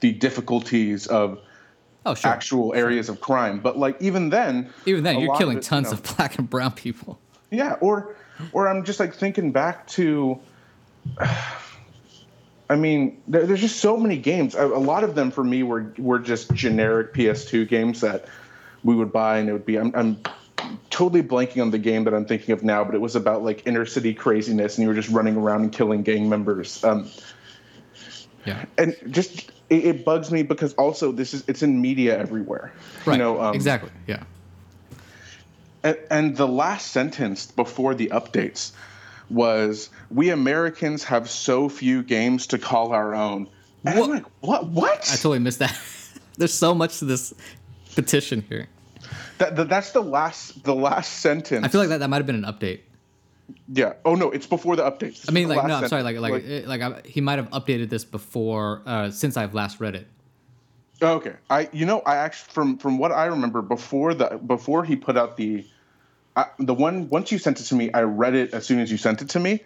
[0.00, 1.38] the difficulties of
[2.04, 2.30] oh, sure.
[2.30, 3.60] actual areas of crime.
[3.60, 6.38] But like even then, even then, you're killing of it, tons you know, of black
[6.38, 7.18] and brown people.
[7.50, 8.16] Yeah, or
[8.52, 10.38] or I'm just like thinking back to.
[12.68, 14.56] I mean, there, there's just so many games.
[14.56, 18.26] A, a, lot of them for me were were just generic PS2 games that
[18.82, 19.78] we would buy, and it would be.
[19.78, 20.18] I'm, I'm
[20.90, 23.64] totally blanking on the game that I'm thinking of now, but it was about like
[23.66, 26.82] inner city craziness, and you were just running around and killing gang members.
[26.82, 27.08] Um,
[28.44, 32.72] yeah, and just it, it, bugs me because also this is it's in media everywhere.
[33.04, 33.14] Right.
[33.14, 33.90] You know, um, exactly.
[34.06, 34.22] Yeah.
[35.82, 38.72] And, and the last sentence before the updates
[39.30, 43.48] was, "We Americans have so few games to call our own."
[43.84, 44.10] And what?
[44.10, 44.66] Like, what?
[44.66, 45.10] What?
[45.12, 45.78] I totally missed that.
[46.38, 47.34] There's so much to this
[47.94, 48.68] petition here.
[49.38, 51.64] That, that, that's the last the last sentence.
[51.64, 52.80] I feel like that, that might have been an update.
[53.68, 53.94] Yeah.
[54.04, 55.26] Oh no, it's before the updates.
[55.28, 56.02] I mean, like, no, I'm sorry.
[56.02, 59.54] Like, like, like, it, like I, he might have updated this before, uh, since I've
[59.54, 60.08] last read it.
[61.02, 61.34] Okay.
[61.50, 65.16] I, you know, I actually, from from what I remember, before the before he put
[65.16, 65.66] out the,
[66.34, 68.90] I, the one once you sent it to me, I read it as soon as
[68.90, 69.62] you sent it to me,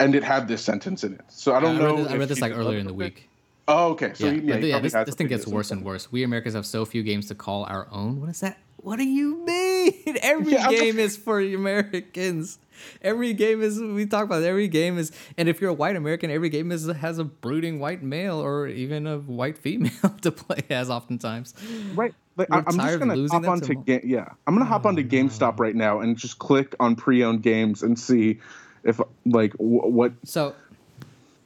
[0.00, 1.22] and it had this sentence in it.
[1.28, 1.96] So I don't I know.
[1.96, 3.28] This, I read this like earlier in the week.
[3.68, 4.12] Oh, okay.
[4.14, 6.10] So yeah, he, yeah, yeah this, this thing gets worse and worse.
[6.12, 8.20] We Americans have so few games to call our own.
[8.20, 8.58] What is that?
[8.76, 10.18] What do you mean?
[10.22, 12.58] Every yeah, game is for Americans.
[13.02, 14.42] Every game is we talk about.
[14.42, 17.24] It, every game is, and if you're a white American, every game is has a
[17.24, 21.54] brooding white male or even a white female to play as oftentimes.
[21.94, 22.14] Right.
[22.36, 23.74] like, I, am just gonna hop on to...
[23.74, 27.82] Ga- yeah, I'm gonna hop onto GameStop right now and just click on pre-owned games
[27.82, 28.40] and see
[28.86, 30.12] if like w- what.
[30.24, 30.54] So,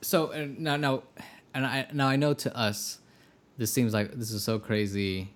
[0.00, 1.02] so uh, now now,
[1.54, 2.98] and I now I know to us,
[3.56, 5.32] this seems like this is so crazy.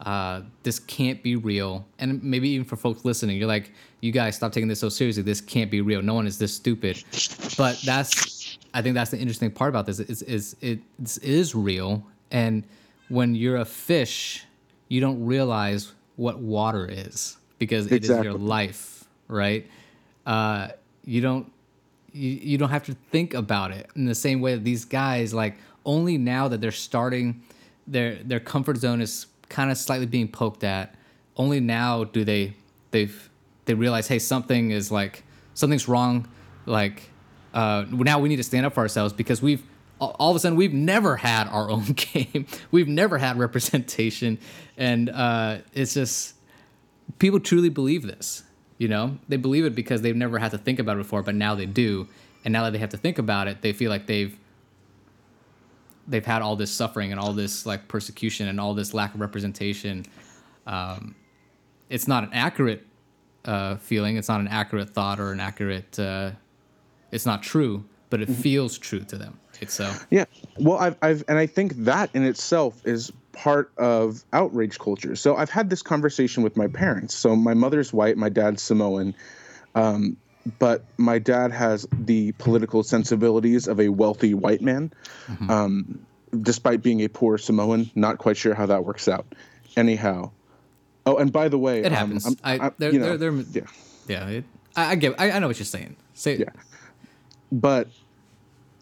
[0.00, 4.36] Uh, this can't be real, and maybe even for folks listening, you're like, you guys
[4.36, 5.22] stop taking this so seriously.
[5.22, 6.02] This can't be real.
[6.02, 7.02] No one is this stupid.
[7.56, 10.80] But that's, I think that's the interesting part about this is is it
[11.22, 12.64] is real, and
[13.08, 14.44] when you're a fish,
[14.88, 18.28] you don't realize what water is because it exactly.
[18.28, 19.66] is your life, right?
[20.26, 20.68] Uh,
[21.04, 21.50] you don't
[22.12, 25.34] you, you don't have to think about it in the same way that these guys
[25.34, 27.42] like only now that they're starting
[27.86, 30.94] their their comfort zone is kind of slightly being poked at
[31.36, 32.54] only now do they
[32.90, 33.27] they've
[33.68, 35.22] they realize hey something is like
[35.54, 36.26] something's wrong
[36.66, 37.10] like
[37.54, 39.62] uh, now we need to stand up for ourselves because we've
[40.00, 42.46] all of a sudden we've never had our own game.
[42.70, 44.38] We've never had representation.
[44.76, 46.34] And uh, it's just
[47.18, 48.44] people truly believe this
[48.76, 49.18] you know?
[49.28, 51.66] They believe it because they've never had to think about it before but now they
[51.66, 52.08] do.
[52.44, 54.38] And now that they have to think about it they feel like they've
[56.06, 59.20] they've had all this suffering and all this like persecution and all this lack of
[59.20, 60.04] representation.
[60.66, 61.16] Um,
[61.90, 62.86] it's not an accurate
[63.48, 66.30] uh, feeling it's not an accurate thought or an accurate uh,
[67.10, 68.40] it's not true but it mm-hmm.
[68.40, 69.92] feels true to them so.
[70.10, 70.24] Yeah.
[70.58, 75.16] Well, I've, I've, and I think that in itself is part of outrage culture.
[75.16, 77.14] So I've had this conversation with my parents.
[77.14, 79.14] So my mother's white, my dad's Samoan.
[79.74, 80.16] Um,
[80.58, 84.92] but my dad has the political sensibilities of a wealthy white man,
[85.26, 85.50] mm-hmm.
[85.50, 86.06] um,
[86.40, 87.90] despite being a poor Samoan.
[87.94, 89.26] Not quite sure how that works out.
[89.76, 90.30] Anyhow,
[91.08, 92.26] oh, and by the way, it um, happens.
[92.26, 93.64] I'm, I'm, I, they're, you know, they're, they're,
[94.06, 94.28] yeah, yeah.
[94.28, 94.44] It,
[94.76, 95.14] I, I get.
[95.18, 95.96] I, I know what you're saying.
[96.14, 96.50] Say, yeah.
[97.50, 97.88] But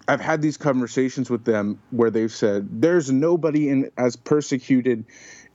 [0.09, 5.05] I've had these conversations with them where they've said there's nobody in as persecuted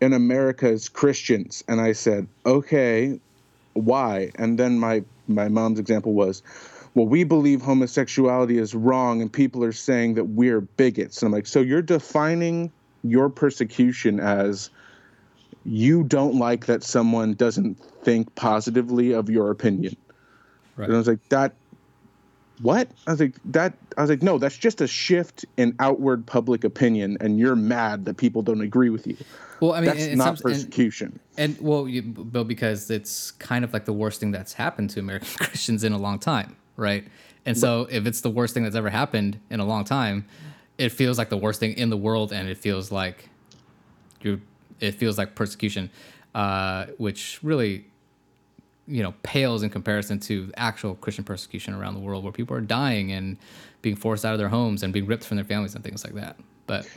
[0.02, 3.20] in America as Christians, and I said, okay,
[3.74, 4.32] why?
[4.36, 6.44] And then my my mom's example was,
[6.96, 11.22] well, we believe homosexuality is wrong, and people are saying that we're bigots.
[11.22, 12.72] And I'm like, so you're defining
[13.04, 14.70] your persecution as
[15.66, 19.96] you don't like that someone doesn't think positively of your opinion.
[20.76, 20.86] Right.
[20.86, 21.54] And I was like, that
[22.62, 22.90] what?
[23.08, 23.74] I was like, that.
[23.98, 28.06] I was like, no, that's just a shift in outward public opinion, and you're mad
[28.06, 29.18] that people don't agree with you.
[29.60, 31.20] Well, I mean, that's not some, persecution.
[31.38, 34.92] And, and well, you, Bill, because it's kind of like the worst thing that's happened
[34.92, 37.06] to American Christians in a long time, right?
[37.46, 40.28] And so, if it's the worst thing that's ever happened in a long time,
[40.78, 43.30] it feels like the worst thing in the world, and it feels like
[44.22, 44.42] you.
[44.82, 45.90] It feels like persecution,
[46.36, 47.86] uh, which really
[48.88, 52.62] you know pales in comparison to actual Christian persecution around the world, where people are
[52.62, 53.38] dying and
[53.82, 56.14] being forced out of their homes and being ripped from their families and things like
[56.16, 56.36] that.
[56.72, 56.88] But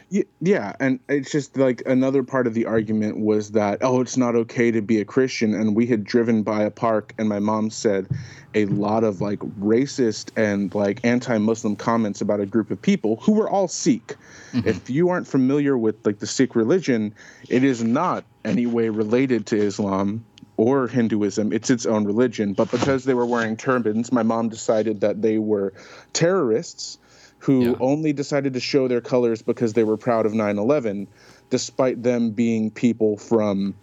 [0.41, 4.37] yeah, and it's just like another part of the argument was that oh, it's not
[4.37, 7.71] okay to be a Christian, and we had driven by a park, and my mom
[7.71, 8.07] said
[8.55, 13.33] a lot of like racist and like anti-Muslim comments about a group of people who
[13.33, 14.15] were all Sikh.
[14.53, 14.69] Mm-hmm.
[14.69, 17.13] If you aren't familiar with like the Sikh religion,
[17.49, 20.25] it is not any way related to Islam
[20.57, 21.53] or Hinduism.
[21.53, 22.53] It's its own religion.
[22.53, 25.73] But because they were wearing turbans, my mom decided that they were
[26.13, 26.99] terrorists
[27.45, 27.75] who yeah.
[27.79, 31.07] only decided to show their colors because they were proud of 9 11,
[31.51, 33.75] despite them being people from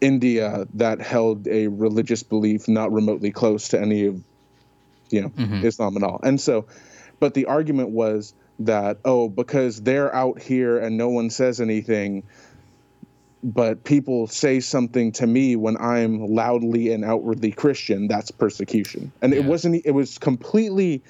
[0.00, 4.22] India that held a religious belief not remotely close to any of
[5.10, 5.66] you know mm-hmm.
[5.66, 6.20] Islam at all.
[6.22, 6.66] And so
[7.18, 12.22] but the argument was that oh because they're out here and no one says anything
[13.42, 19.12] but people say something to me when I'm loudly and outwardly Christian, that's persecution.
[19.22, 19.40] And yeah.
[19.40, 21.02] it wasn't, it was completely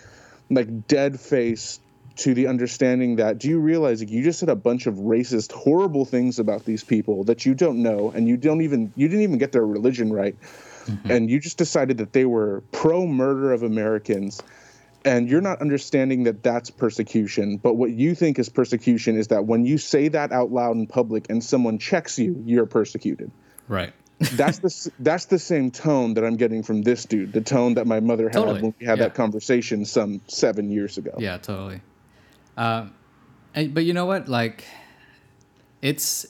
[0.51, 1.81] like dead face
[2.17, 5.53] to the understanding that do you realize like, you just said a bunch of racist,
[5.53, 9.23] horrible things about these people that you don't know and you don't even, you didn't
[9.23, 10.35] even get their religion right.
[10.87, 11.11] Mm-hmm.
[11.11, 14.43] And you just decided that they were pro murder of Americans
[15.07, 19.47] and you're not understanding that that's persecution but what you think is persecution is that
[19.47, 23.31] when you say that out loud in public and someone checks you you're persecuted
[23.69, 27.75] right that's the that's the same tone that i'm getting from this dude the tone
[27.75, 28.62] that my mother had totally.
[28.62, 29.05] when we had yeah.
[29.05, 31.81] that conversation some seven years ago yeah totally
[32.57, 32.95] um,
[33.55, 34.64] and, but you know what like
[35.83, 36.27] it's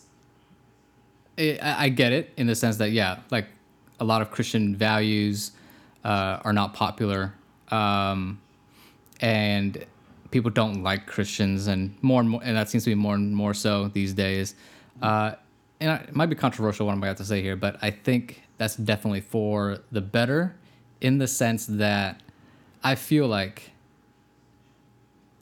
[1.37, 3.47] it, I, I get it in the sense that yeah like
[4.01, 5.53] a lot of christian values
[6.05, 7.34] uh, are not popular
[7.70, 8.41] um,
[9.20, 9.84] and
[10.30, 13.34] people don't like Christians, and more and more, and that seems to be more and
[13.34, 14.55] more so these days.
[15.01, 15.32] Uh,
[15.81, 18.77] and it might be controversial what I'm about to say here, but I think that's
[18.77, 20.57] definitely for the better,
[21.01, 22.22] in the sense that
[22.85, 23.72] I feel like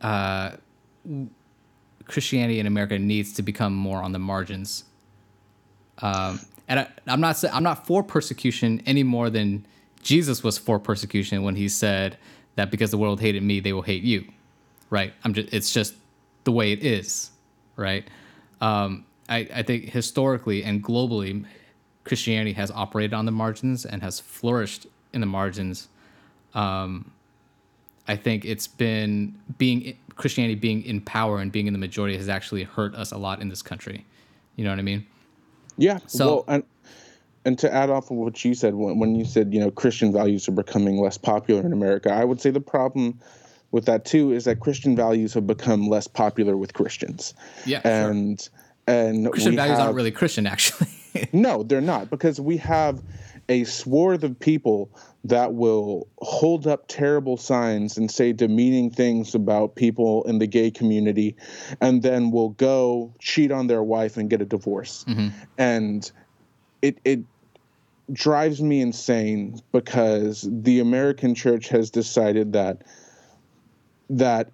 [0.01, 0.53] uh,
[2.07, 4.85] Christianity in America needs to become more on the margins
[6.03, 9.67] Um, and I, I'm not I'm not for persecution any more than
[10.03, 12.19] Jesus was for persecution when he said
[12.57, 14.27] that because the world hated me, they will hate you.
[14.91, 15.15] Right?
[15.25, 15.95] I'm just it's just
[16.45, 17.31] the way it is.
[17.77, 18.09] Right?
[18.61, 21.45] Um, I, I think historically and globally,
[22.05, 25.89] Christianity has operated on the margins and has flourished in the margins.
[26.55, 27.11] Um,
[28.07, 32.29] I think it's been being Christianity being in power and being in the majority has
[32.29, 34.05] actually hurt us a lot in this country.
[34.57, 35.07] You know what I mean?
[35.77, 35.99] Yeah.
[36.07, 36.65] So- well, and
[37.47, 40.13] and to add off of what you said when, when you said you know Christian
[40.13, 43.19] values are becoming less popular in America, I would say the problem
[43.71, 47.35] with that too is that Christian values have become less popular with Christians.
[47.67, 47.91] Yeah, sure.
[48.87, 50.89] And Christian values have- aren't really Christian, actually.
[51.33, 53.01] No, they're not because we have
[53.49, 54.91] a swath of people
[55.25, 60.71] that will hold up terrible signs and say demeaning things about people in the gay
[60.71, 61.37] community
[61.81, 65.05] and then will go cheat on their wife and get a divorce.
[65.09, 65.29] Mm-hmm.
[65.57, 66.11] And
[66.83, 67.21] it it
[68.13, 72.83] drives me insane because the American church has decided that
[74.11, 74.51] that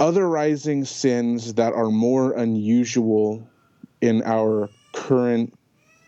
[0.00, 3.46] otherizing sins that are more unusual
[4.00, 5.54] in our current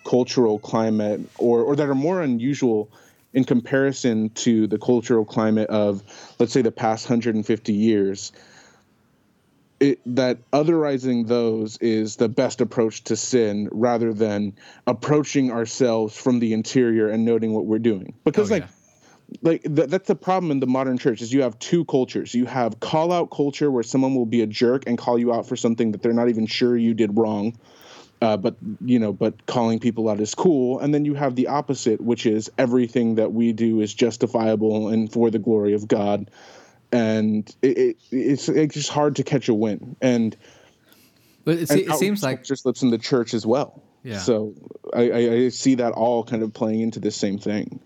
[0.04, 2.90] cultural climate or, or that are more unusual
[3.34, 6.02] in comparison to the cultural climate of
[6.38, 8.32] let's say the past 150 years
[9.78, 14.54] it, that otherizing those is the best approach to sin rather than
[14.86, 18.68] approaching ourselves from the interior and noting what we're doing because Oh, like yeah.
[19.40, 22.34] Like th- that's the problem in the modern church is you have two cultures.
[22.34, 25.46] You have call out culture where someone will be a jerk and call you out
[25.46, 27.56] for something that they're not even sure you did wrong
[28.22, 30.78] uh, but you know but calling people out is cool.
[30.78, 35.12] And then you have the opposite which is everything that we do is justifiable and
[35.12, 36.30] for the glory of god.
[36.92, 39.96] And it, it, it's it's just hard to catch a win.
[40.00, 40.36] And
[41.44, 43.82] but it, and it seems like culture slips in the church as well.
[44.04, 44.18] Yeah.
[44.18, 44.54] so
[44.92, 47.80] I, I, I see that all kind of playing into the same thing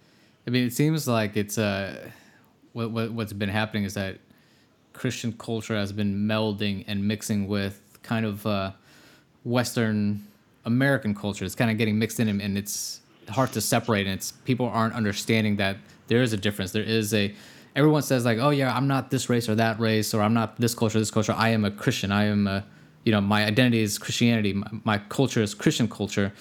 [0.46, 2.08] I mean, it seems like it's uh,
[2.72, 4.18] what, what what's been happening is that
[4.92, 8.72] Christian culture has been melding and mixing with kind of uh,
[9.44, 10.24] Western
[10.64, 11.44] American culture.
[11.44, 14.06] It's kind of getting mixed in, and- it's hard to separate.
[14.06, 16.70] And it's people aren't understanding that there is a difference.
[16.70, 17.34] There is a
[17.74, 20.60] everyone says like, oh yeah, I'm not this race or that race, or I'm not
[20.60, 21.34] this culture, this culture.
[21.36, 22.12] I am a Christian.
[22.12, 22.64] I am a
[23.04, 24.52] you know my identity is Christianity.
[24.52, 26.32] My, my culture is Christian culture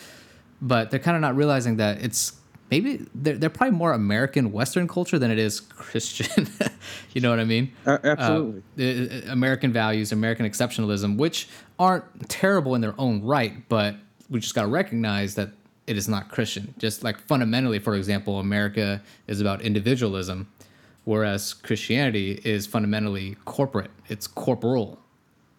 [0.62, 2.34] but they're kind of not realizing that it's
[2.72, 6.48] maybe they're, they're probably more American Western culture than it is Christian.
[7.14, 7.72] you know what I mean?
[7.86, 9.28] Uh, absolutely.
[9.28, 11.48] Uh, American values, American exceptionalism, which
[11.80, 13.96] aren't terrible in their own right, but
[14.30, 15.50] we just got to recognize that
[15.88, 16.74] it is not Christian.
[16.80, 20.48] Just like fundamentally, for example, America is about individualism,
[21.04, 23.92] whereas Christianity is fundamentally corporate.
[24.08, 25.00] It's corporal,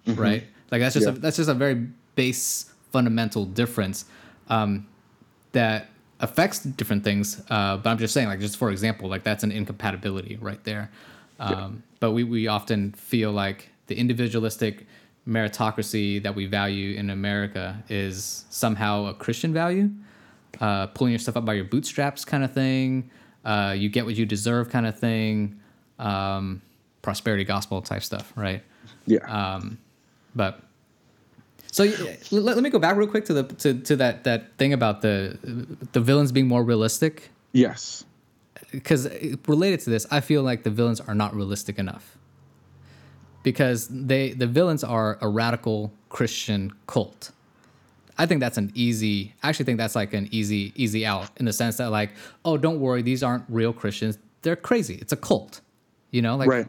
[0.07, 0.45] right?
[0.73, 1.87] Like that's just a, that's just a very
[2.17, 4.07] base fundamental difference
[4.49, 4.87] um,
[5.53, 5.89] that
[6.21, 7.43] affects different things.
[7.51, 10.91] Uh, but I'm just saying, like just for example, like that's an incompatibility right there.
[11.39, 14.87] Um, But we we often feel like the individualistic
[15.29, 19.91] meritocracy that we value in America is somehow a Christian value,
[20.61, 23.11] uh, pulling yourself up by your bootstraps kind of thing.
[23.45, 25.61] Uh, you get what you deserve kind of thing.
[25.99, 26.62] Um,
[27.03, 28.62] prosperity gospel type stuff, right?
[29.07, 29.61] yeah
[30.35, 30.61] But
[31.77, 31.85] so
[32.31, 35.03] let, let me go back real quick to the to, to that that thing about
[35.03, 35.37] the
[35.93, 38.05] the villains being more realistic yes
[38.70, 39.09] because
[39.47, 42.16] related to this, I feel like the villains are not realistic enough
[43.43, 47.31] because they the villains are a radical Christian cult.
[48.18, 49.35] I think that's an easy.
[49.43, 52.11] I actually think that's like an easy easy out in the sense that like,
[52.45, 54.18] oh, don't worry, these aren't real Christians.
[54.43, 54.95] They're crazy.
[55.01, 55.61] It's a cult.
[56.11, 56.66] You know, like Right.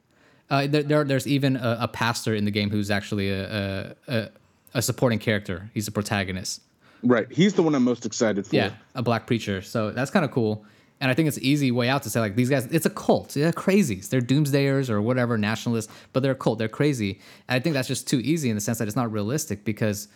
[0.49, 4.29] uh, there, there there's even a, a pastor in the game who's actually a, a
[4.77, 5.69] a supporting character.
[5.73, 6.61] He's a protagonist.
[7.03, 9.61] right he's the one i'm most excited for Yeah, a black preacher.
[9.61, 10.63] So that's kind of cool.
[10.99, 12.89] And I think it's an easy way out to say like these guys, it's a
[12.89, 13.29] cult.
[13.29, 14.09] They're crazies.
[14.09, 16.57] They're doomsdayers or whatever, nationalists, but they're a cult.
[16.59, 17.19] They're crazy.
[17.47, 20.07] And I think that's just too easy in the sense that it's not realistic because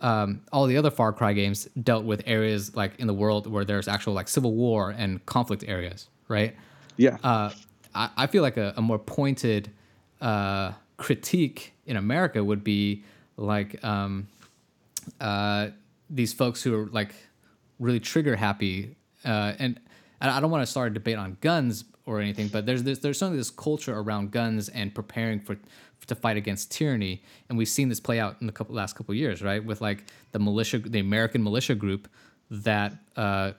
[0.00, 3.64] um, all the other Far Cry games dealt with areas like in the world where
[3.64, 6.54] there's actual like civil war and conflict areas, right?
[6.98, 7.50] yeah uh,
[7.94, 9.70] I, I feel like a, a more pointed
[10.20, 13.04] uh, critique in America would be
[13.36, 14.28] like um,
[15.20, 15.68] uh,
[16.10, 17.14] these folks who are like
[17.78, 19.80] really trigger happy, uh, and
[20.20, 23.00] and I don't want to start a debate on guns or anything, but there's there's,
[23.00, 25.56] there's certainly this culture around guns and preparing for
[26.06, 29.12] to fight against tyranny, and we've seen this play out in the couple last couple
[29.12, 29.64] of years, right?
[29.64, 32.08] With like the militia, the American militia group
[32.50, 33.52] that uh,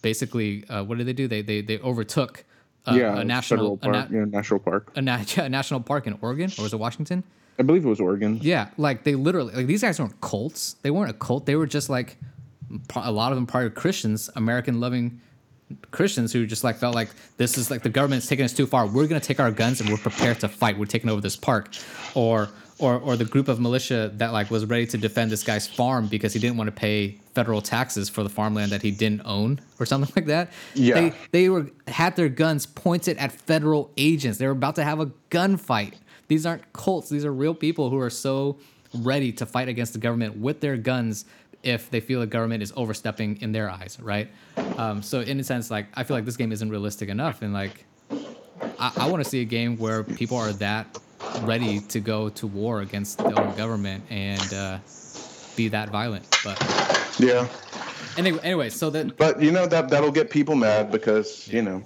[0.00, 1.28] basically uh, what did they do?
[1.28, 2.44] They they they overtook.
[2.84, 6.08] Uh, yeah a national federal a, na- yeah, national park a, na- a national park
[6.08, 7.22] in Oregon or was it Washington?
[7.58, 10.74] I believe it was oregon Yeah, like they literally like these guys weren't cults.
[10.82, 11.46] They weren't a cult.
[11.46, 12.16] They were just like
[12.96, 15.20] a lot of them probably Christians, American loving
[15.90, 18.86] Christians who just like felt like this is like the government's taking us too far.
[18.86, 20.78] We're gonna take our guns and we're prepared to fight.
[20.78, 21.68] We're taking over this park,
[22.14, 22.48] or
[22.78, 26.08] or or the group of militia that like was ready to defend this guy's farm
[26.08, 29.60] because he didn't want to pay federal taxes for the farmland that he didn't own
[29.78, 30.50] or something like that.
[30.74, 30.94] Yeah.
[30.94, 34.38] They they were had their guns pointed at federal agents.
[34.38, 35.94] They were about to have a gunfight.
[36.32, 37.10] These aren't cults.
[37.10, 38.58] These are real people who are so
[38.94, 41.26] ready to fight against the government with their guns
[41.62, 44.30] if they feel the government is overstepping in their eyes, right?
[44.78, 47.52] Um, so in a sense, like I feel like this game isn't realistic enough, and
[47.52, 47.84] like
[48.78, 50.86] I, I want to see a game where people are that
[51.44, 54.78] ready to go to war against the own government and uh,
[55.54, 56.24] be that violent.
[56.42, 56.58] But
[57.20, 57.46] Yeah.
[58.16, 61.82] anyway, anyway, so that But you know that that'll get people mad because you know.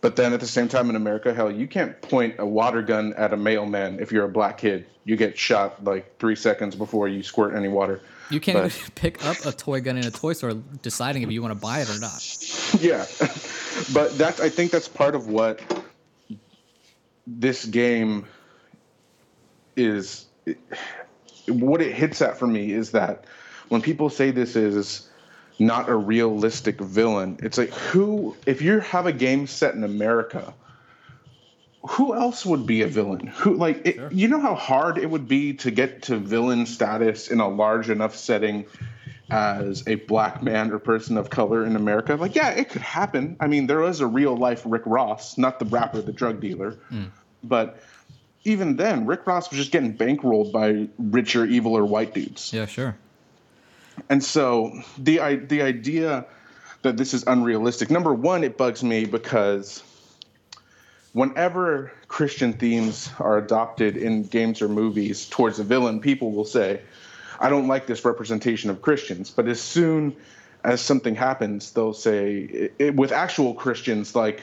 [0.00, 3.14] But then at the same time in America, hell, you can't point a water gun
[3.14, 4.86] at a mailman if you're a black kid.
[5.04, 8.00] You get shot like three seconds before you squirt any water.
[8.30, 11.32] you can't But- even pick up a toy gun in a toy store, deciding if
[11.32, 12.22] you want to buy it or not.
[12.80, 13.06] yeah,
[13.92, 15.60] but that's I think that's part of what
[17.26, 18.26] this game
[19.76, 20.26] is.
[21.48, 23.24] What it hits at for me is that
[23.68, 25.08] when people say this is
[25.58, 30.54] not a realistic villain, it's like who if you have a game set in America,
[31.82, 33.26] who else would be a villain?
[33.26, 37.28] Who like it, you know how hard it would be to get to villain status
[37.28, 38.66] in a large enough setting
[39.30, 42.14] as a black man or person of color in America?
[42.14, 43.36] Like, yeah, it could happen.
[43.40, 46.72] I mean, there was a real life Rick Ross, not the rapper, the drug dealer,
[46.88, 47.04] hmm.
[47.42, 47.80] but
[48.44, 52.52] even then, Rick Ross was just getting bankrolled by richer, eviler white dudes.
[52.52, 52.96] Yeah, sure.
[54.08, 56.26] And so the i- the idea
[56.82, 57.90] that this is unrealistic.
[57.90, 59.82] Number one, it bugs me because
[61.12, 66.80] whenever Christian themes are adopted in games or movies towards a villain, people will say,
[67.40, 70.14] "I don't like this representation of Christians." But as soon
[70.64, 74.40] as something happens, they'll say, i- i- with actual Christians, like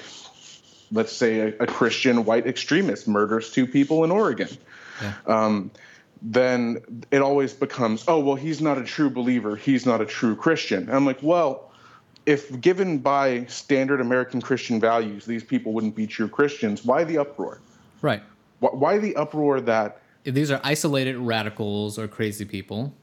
[0.92, 4.48] let's say a, a Christian white extremist murders two people in Oregon
[5.28, 5.72] um,
[6.22, 9.56] then it always becomes, oh, well, he's not a true believer.
[9.56, 10.84] He's not a true Christian.
[10.84, 11.72] And I'm like, well,
[12.26, 17.18] if given by standard American Christian values, these people wouldn't be true Christians, why the
[17.20, 17.62] uproar?
[18.02, 18.24] Right.
[18.60, 22.94] Why, why the uproar that, If these are isolated radicals or crazy people,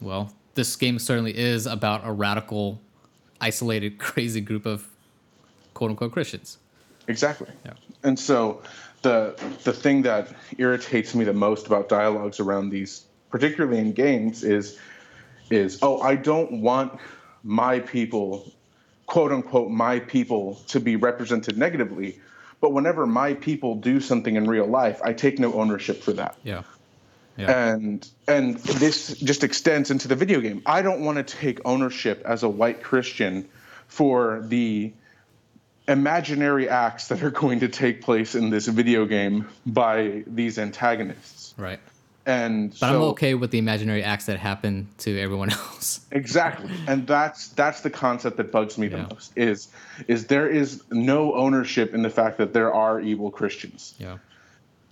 [0.00, 2.80] well, this game certainly is about a radical,
[3.40, 4.88] isolated, crazy group of
[5.74, 6.58] quote unquote Christians.
[7.06, 7.48] exactly.
[7.64, 7.74] Yeah.
[8.02, 8.62] And so
[9.02, 9.34] the
[9.64, 10.28] the thing that
[10.58, 14.78] irritates me the most about dialogues around these, particularly in games, is
[15.50, 16.98] is oh I don't want
[17.42, 18.52] my people,
[19.06, 22.20] quote unquote my people, to be represented negatively.
[22.60, 26.36] But whenever my people do something in real life, I take no ownership for that.
[26.42, 26.62] Yeah.
[27.36, 27.74] Yeah.
[27.74, 30.62] And and this just extends into the video game.
[30.64, 33.46] I don't want to take ownership as a white Christian
[33.88, 34.92] for the
[35.88, 41.54] imaginary acts that are going to take place in this video game by these antagonists.
[41.56, 41.80] right.
[42.28, 46.00] And But so, I'm okay with the imaginary acts that happen to everyone else.
[46.10, 49.06] Exactly, and that's that's the concept that bugs me the Yeah.
[49.12, 49.32] most.
[49.36, 49.68] Is
[50.08, 53.94] is there is no ownership in the fact that there are evil Christians.
[54.00, 54.18] Yeah.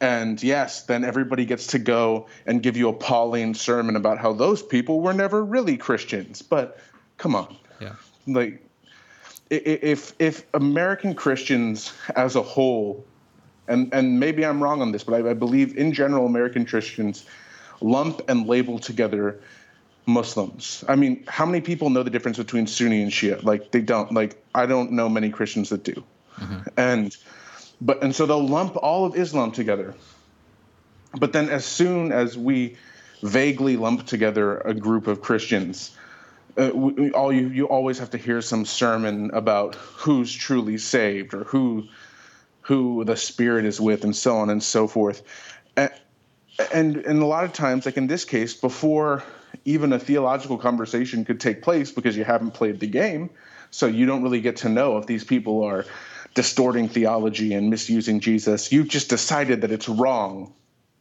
[0.01, 4.33] And yes, then everybody gets to go and give you a Pauline sermon about how
[4.33, 6.41] those people were never really Christians.
[6.41, 6.79] But
[7.19, 7.95] come on, Yeah.
[8.29, 8.64] like
[9.51, 13.05] if if American Christians as a whole,
[13.69, 17.27] and and maybe I'm wrong on this, but I, I believe in general American Christians
[17.81, 19.41] lump and label together
[20.07, 20.85] Muslims.
[20.89, 23.43] I mean, how many people know the difference between Sunni and Shia?
[23.43, 24.13] Like they don't.
[24.13, 26.03] Like I don't know many Christians that do.
[26.39, 26.61] Mm-hmm.
[26.77, 27.17] And
[27.81, 29.95] but and so they'll lump all of Islam together.
[31.19, 32.77] But then as soon as we
[33.23, 35.97] vaguely lump together a group of Christians,
[36.57, 41.35] uh, we, all you you always have to hear some sermon about who's truly saved
[41.35, 41.89] or who
[42.63, 45.23] who the spirit is with and so on and so forth.
[45.77, 45.91] And,
[46.73, 49.23] and and a lot of times like in this case before
[49.65, 53.31] even a theological conversation could take place because you haven't played the game
[53.71, 55.85] so you don't really get to know if these people are
[56.35, 60.53] distorting theology and misusing jesus you've just decided that it's wrong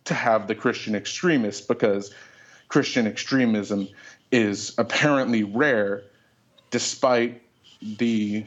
[0.05, 2.13] to have the christian extremists because
[2.67, 3.87] christian extremism
[4.33, 6.01] is apparently rare
[6.71, 7.39] despite
[7.97, 8.43] the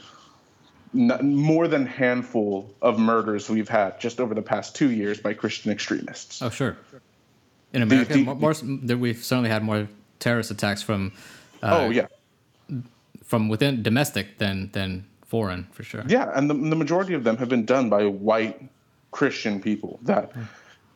[0.92, 5.32] n- more than handful of murders we've had just over the past two years by
[5.32, 6.76] christian extremists Oh, sure.
[7.72, 11.12] In America, the- more, more, there- we've certainly had more terrorist attacks from
[11.62, 12.06] uh, oh yeah
[13.24, 16.04] from within domestic than than foreign for sure.
[16.06, 18.60] Yeah, and the, the majority of them have been done by white
[19.10, 20.30] Christian people that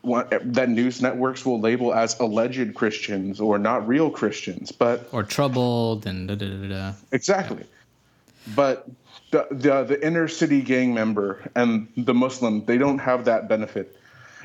[0.02, 6.06] that news networks will label as alleged Christians or not real Christians, but or troubled
[6.06, 6.92] and da da da da.
[7.12, 8.52] Exactly, yeah.
[8.54, 8.88] but
[9.30, 13.96] the, the the inner city gang member and the Muslim they don't have that benefit,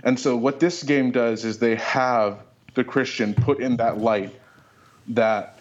[0.04, 2.40] and so what this game does is they have
[2.74, 4.36] the Christian put in that light
[5.10, 5.60] that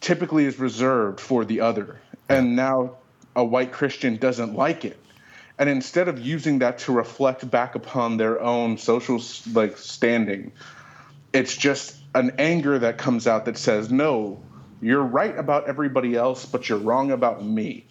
[0.00, 2.96] typically is reserved for the other, and now
[3.36, 4.98] a white Christian doesn't like it
[5.58, 9.20] and instead of using that to reflect back upon their own social
[9.52, 10.52] like standing
[11.32, 14.42] it's just an anger that comes out that says no
[14.80, 17.86] you're right about everybody else but you're wrong about me.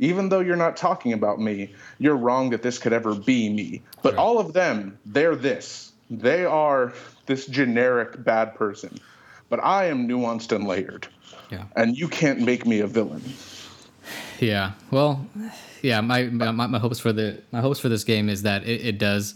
[0.00, 3.82] Even though you're not talking about me you're wrong that this could ever be me.
[4.02, 4.20] But right.
[4.20, 5.92] all of them they're this.
[6.10, 6.92] They are
[7.26, 8.98] this generic bad person.
[9.48, 11.08] But i am nuanced and layered.
[11.50, 11.64] Yeah.
[11.74, 13.22] and you can't make me a villain
[14.40, 15.26] yeah well
[15.82, 18.86] yeah, my, my, my hopes for the my hopes for this game is that it,
[18.86, 19.34] it does,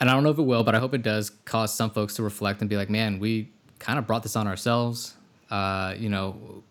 [0.00, 2.14] and I don't know if it will, but I hope it does cause some folks
[2.16, 5.14] to reflect and be like, man, we kind of brought this on ourselves.
[5.50, 6.62] Uh, you know,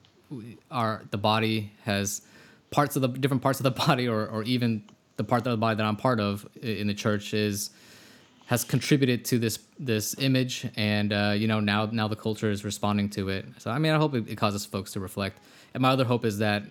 [0.69, 2.21] our the body has
[2.69, 4.83] parts of the different parts of the body, or or even
[5.17, 7.71] the part of the body that I'm part of in the church is
[8.45, 12.63] has contributed to this this image, and uh, you know now now the culture is
[12.63, 13.45] responding to it.
[13.57, 15.39] So I mean, I hope it, it causes folks to reflect.
[15.73, 16.63] And my other hope is that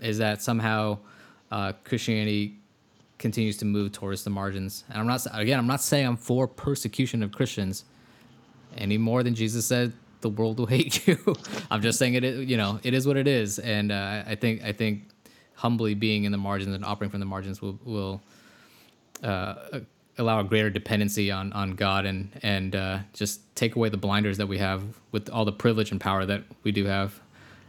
[0.00, 0.98] is that somehow
[1.50, 2.58] uh, Christianity
[3.18, 4.84] continues to move towards the margins.
[4.88, 7.84] And I'm not again, I'm not saying I'm for persecution of Christians
[8.76, 11.18] any more than Jesus said the world will hate you.
[11.70, 12.24] I'm just saying it.
[12.24, 15.08] You know, it is what it is, and uh, I think I think
[15.54, 18.20] humbly being in the margins and operating from the margins will will
[19.22, 19.80] uh,
[20.18, 24.36] allow a greater dependency on on God and and uh, just take away the blinders
[24.38, 24.82] that we have
[25.12, 27.20] with all the privilege and power that we do have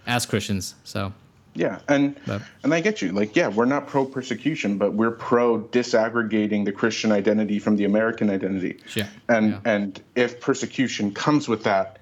[0.05, 0.75] as Christians.
[0.83, 1.13] So.
[1.57, 3.11] Yeah, and but, and I get you.
[3.11, 7.85] Like, yeah, we're not pro persecution, but we're pro disaggregating the Christian identity from the
[7.85, 8.79] American identity.
[8.95, 9.07] Yeah.
[9.27, 9.59] And yeah.
[9.65, 11.97] and if persecution comes with that,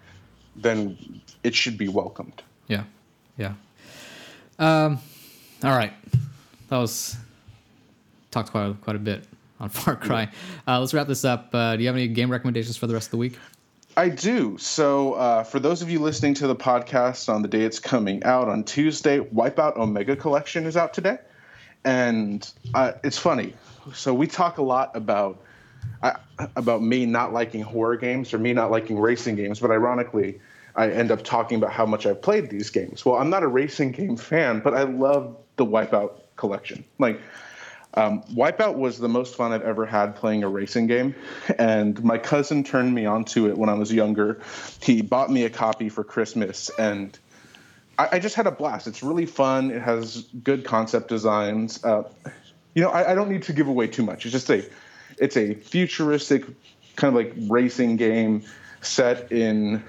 [0.58, 2.44] then it should be welcomed.
[2.68, 2.84] Yeah.
[3.38, 3.54] Yeah.
[4.60, 5.00] Um.
[5.64, 5.94] All right.
[6.68, 7.16] That was
[8.32, 9.26] talked quite a, quite a bit
[9.62, 10.30] on Far Cry.
[10.68, 11.56] Uh, let's wrap this up.
[11.56, 13.40] Uh, do you have any game recommendations for the rest of the week?
[13.98, 14.58] I do.
[14.58, 18.24] So, uh, for those of you listening to the podcast on the day it's coming
[18.24, 21.18] out on Tuesday, Wipeout Omega Collection is out today,
[21.86, 23.54] and uh, it's funny.
[23.94, 25.42] So we talk a lot about
[26.04, 26.14] uh,
[26.58, 30.42] about me not liking horror games or me not liking racing games, but ironically,
[30.76, 33.06] I end up talking about how much I've played these games.
[33.06, 36.84] Well, I'm not a racing game fan, but I love the Wipeout collection.
[37.00, 37.22] Like
[37.96, 41.16] um, Wipeout was the most fun I've ever had playing a racing game,
[41.58, 44.42] and my cousin turned me onto it when I was younger.
[44.82, 47.18] He bought me a copy for Christmas, and
[47.98, 48.88] I, I just had a blast.
[48.88, 49.72] It's really fun.
[49.72, 51.84] It has good concept designs.
[51.84, 52.04] Uh,
[52.74, 54.26] you know, I, I, don't need to give away too much.
[54.26, 54.66] It's just a,
[55.18, 56.46] it's a futuristic
[56.96, 58.44] kind of like racing game
[58.82, 59.84] set in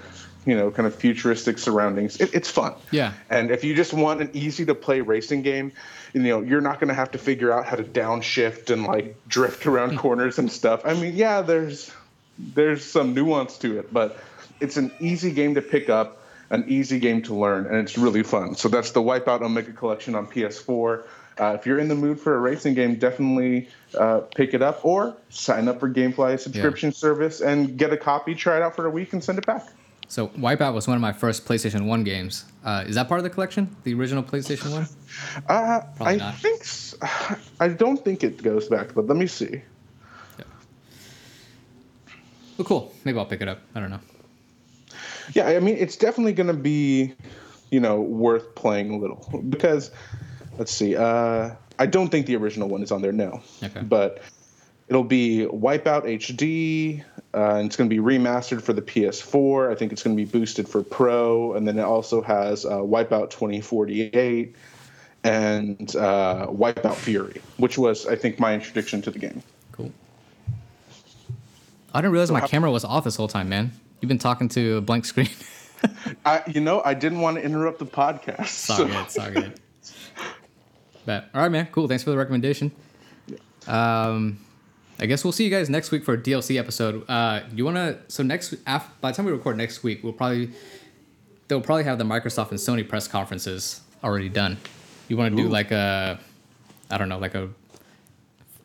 [0.47, 4.21] you know kind of futuristic surroundings it, it's fun yeah and if you just want
[4.21, 5.73] an easy to play racing game
[6.17, 9.17] you know you're not going to have to figure out how to downshift and like
[9.29, 11.93] drift around corners and stuff i mean yeah there's
[12.39, 14.19] there's some nuance to it but
[14.59, 18.23] it's an easy game to pick up an easy game to learn and it's really
[18.23, 21.05] fun so that's the wipeout omega collection on ps4
[21.39, 24.83] uh, if you're in the mood for a racing game, definitely uh, pick it up
[24.87, 26.95] or sign up for GameFly subscription yeah.
[26.95, 29.69] service and get a copy, try it out for a week, and send it back.
[30.09, 32.45] So Wipeout was one of my first PlayStation One games.
[32.65, 33.75] Uh, is that part of the collection?
[33.85, 34.87] The original PlayStation One?
[35.49, 36.37] Uh, I not.
[36.37, 36.97] think so.
[37.61, 39.63] I don't think it goes back, but let me see.
[40.39, 40.45] Yeah.
[42.57, 42.93] Well, cool.
[43.05, 43.61] Maybe I'll pick it up.
[43.75, 44.01] I don't know.
[45.33, 47.15] Yeah, I mean, it's definitely going to be,
[47.71, 49.91] you know, worth playing a little because,
[50.57, 50.95] let's see.
[50.97, 53.13] Uh, I don't think the original one is on there.
[53.13, 53.43] No.
[53.63, 53.80] Okay.
[53.80, 54.22] But
[54.88, 57.04] it'll be Wipeout HD,
[57.34, 59.71] uh, and it's going to be remastered for the PS4.
[59.71, 62.79] I think it's going to be boosted for Pro, and then it also has uh,
[62.79, 64.54] Wipeout 2048
[65.25, 69.42] and uh, Wipeout Fury, which was, I think, my introduction to the game.
[69.72, 69.92] Cool.
[71.92, 73.72] I didn't realize my camera was off this whole time, man.
[74.00, 75.30] You've been talking to a blank screen.
[76.25, 78.49] I, you know, I didn't want to interrupt the podcast.
[78.49, 79.04] Sorry, so.
[79.08, 79.34] sorry.
[79.34, 79.61] good.
[81.04, 81.68] But all right, man.
[81.71, 81.87] Cool.
[81.87, 82.72] Thanks for the recommendation.
[83.68, 84.41] Um,
[84.99, 87.05] I guess we'll see you guys next week for a DLC episode.
[87.09, 87.99] Uh, you want to?
[88.09, 90.51] So next, after, by the time we record next week, we'll probably
[91.49, 94.57] they'll probably have the Microsoft and Sony press conferences already done.
[95.09, 96.18] You want to do like a,
[96.91, 97.49] I don't know, like a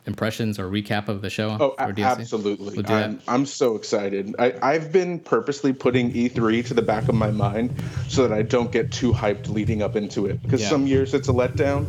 [0.06, 1.58] impressions or recap of the show?
[1.60, 2.76] Oh, absolutely.
[2.76, 4.34] We'll I'm, I'm so excited.
[4.40, 7.74] I, I've been purposely putting E3 to the back of my mind
[8.08, 10.70] so that I don't get too hyped leading up into it because yeah.
[10.70, 11.86] some years it's a letdown.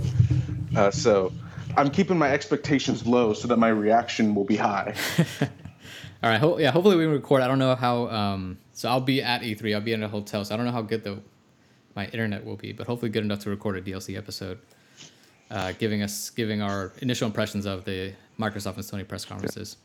[0.77, 1.33] Uh, so
[1.77, 4.95] I'm keeping my expectations low so that my reaction will be high.
[6.23, 6.39] All right.
[6.39, 6.71] Ho- yeah.
[6.71, 7.43] Hopefully we can record.
[7.43, 8.09] I don't know how.
[8.09, 8.59] Um.
[8.73, 9.75] So I'll be at E3.
[9.75, 10.45] I'll be in a hotel.
[10.45, 11.19] So I don't know how good the
[11.95, 14.59] my internet will be, but hopefully good enough to record a DLC episode,
[15.51, 19.77] uh, giving us giving our initial impressions of the Microsoft and Sony press conferences.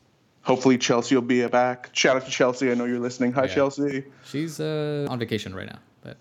[0.44, 1.90] Hopefully Chelsea will be back.
[1.92, 2.72] Shout out to Chelsea.
[2.72, 3.34] I know you're listening.
[3.34, 3.54] Hi, Yeah.
[3.56, 4.06] Chelsea.
[4.26, 6.16] She's uh, on vacation right now, but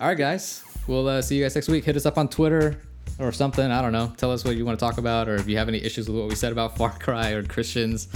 [0.00, 0.62] all right, guys.
[0.86, 1.84] We'll uh, see you guys next week.
[1.84, 2.78] Hit us up on Twitter
[3.18, 3.70] or something.
[3.70, 4.12] I don't know.
[4.16, 6.18] Tell us what you want to talk about, or if you have any issues with
[6.18, 8.08] what we said about Far Cry or Christians.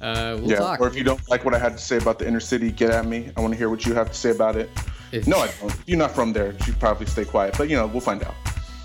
[0.00, 0.56] Uh, we'll yeah.
[0.58, 0.80] talk.
[0.80, 2.90] Or if you don't like what I had to say about the inner city, get
[2.90, 3.30] at me.
[3.36, 4.70] I want to hear what you have to say about it.
[5.12, 5.74] If- No, I don't.
[5.86, 6.54] You're not from there.
[6.66, 8.34] You probably stay quiet, but you know, we'll find out.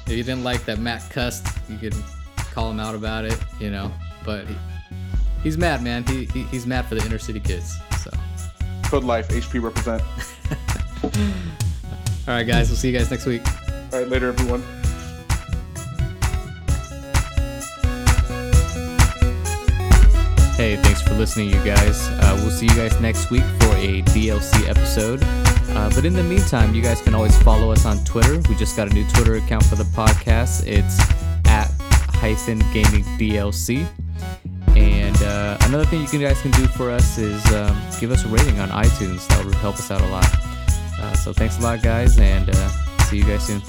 [0.06, 1.96] If you didn't like that Matt cussed, you could
[2.38, 3.92] call him out about it, you know.
[4.26, 4.56] But he,
[5.44, 6.06] he's mad, man.
[6.08, 7.78] He, he he's mad for the inner city kids.
[8.02, 8.12] So,
[8.86, 10.02] Code Life, HP represent.
[11.04, 12.70] all right, guys.
[12.70, 13.42] We'll see you guys next week.
[13.92, 14.64] All right, later, everyone.
[20.60, 22.10] Hey, thanks for listening, you guys.
[22.10, 25.24] Uh, we'll see you guys next week for a DLC episode.
[25.24, 28.42] Uh, but in the meantime, you guys can always follow us on Twitter.
[28.50, 30.68] We just got a new Twitter account for the podcast.
[30.68, 31.00] It's
[31.48, 31.72] at
[32.10, 33.88] hyphen gaming DLC.
[34.76, 38.28] And uh, another thing you guys can do for us is um, give us a
[38.28, 39.26] rating on iTunes.
[39.30, 40.28] That would help us out a lot.
[41.00, 42.70] Uh, so thanks a lot, guys, and uh,
[43.06, 43.62] see you guys soon.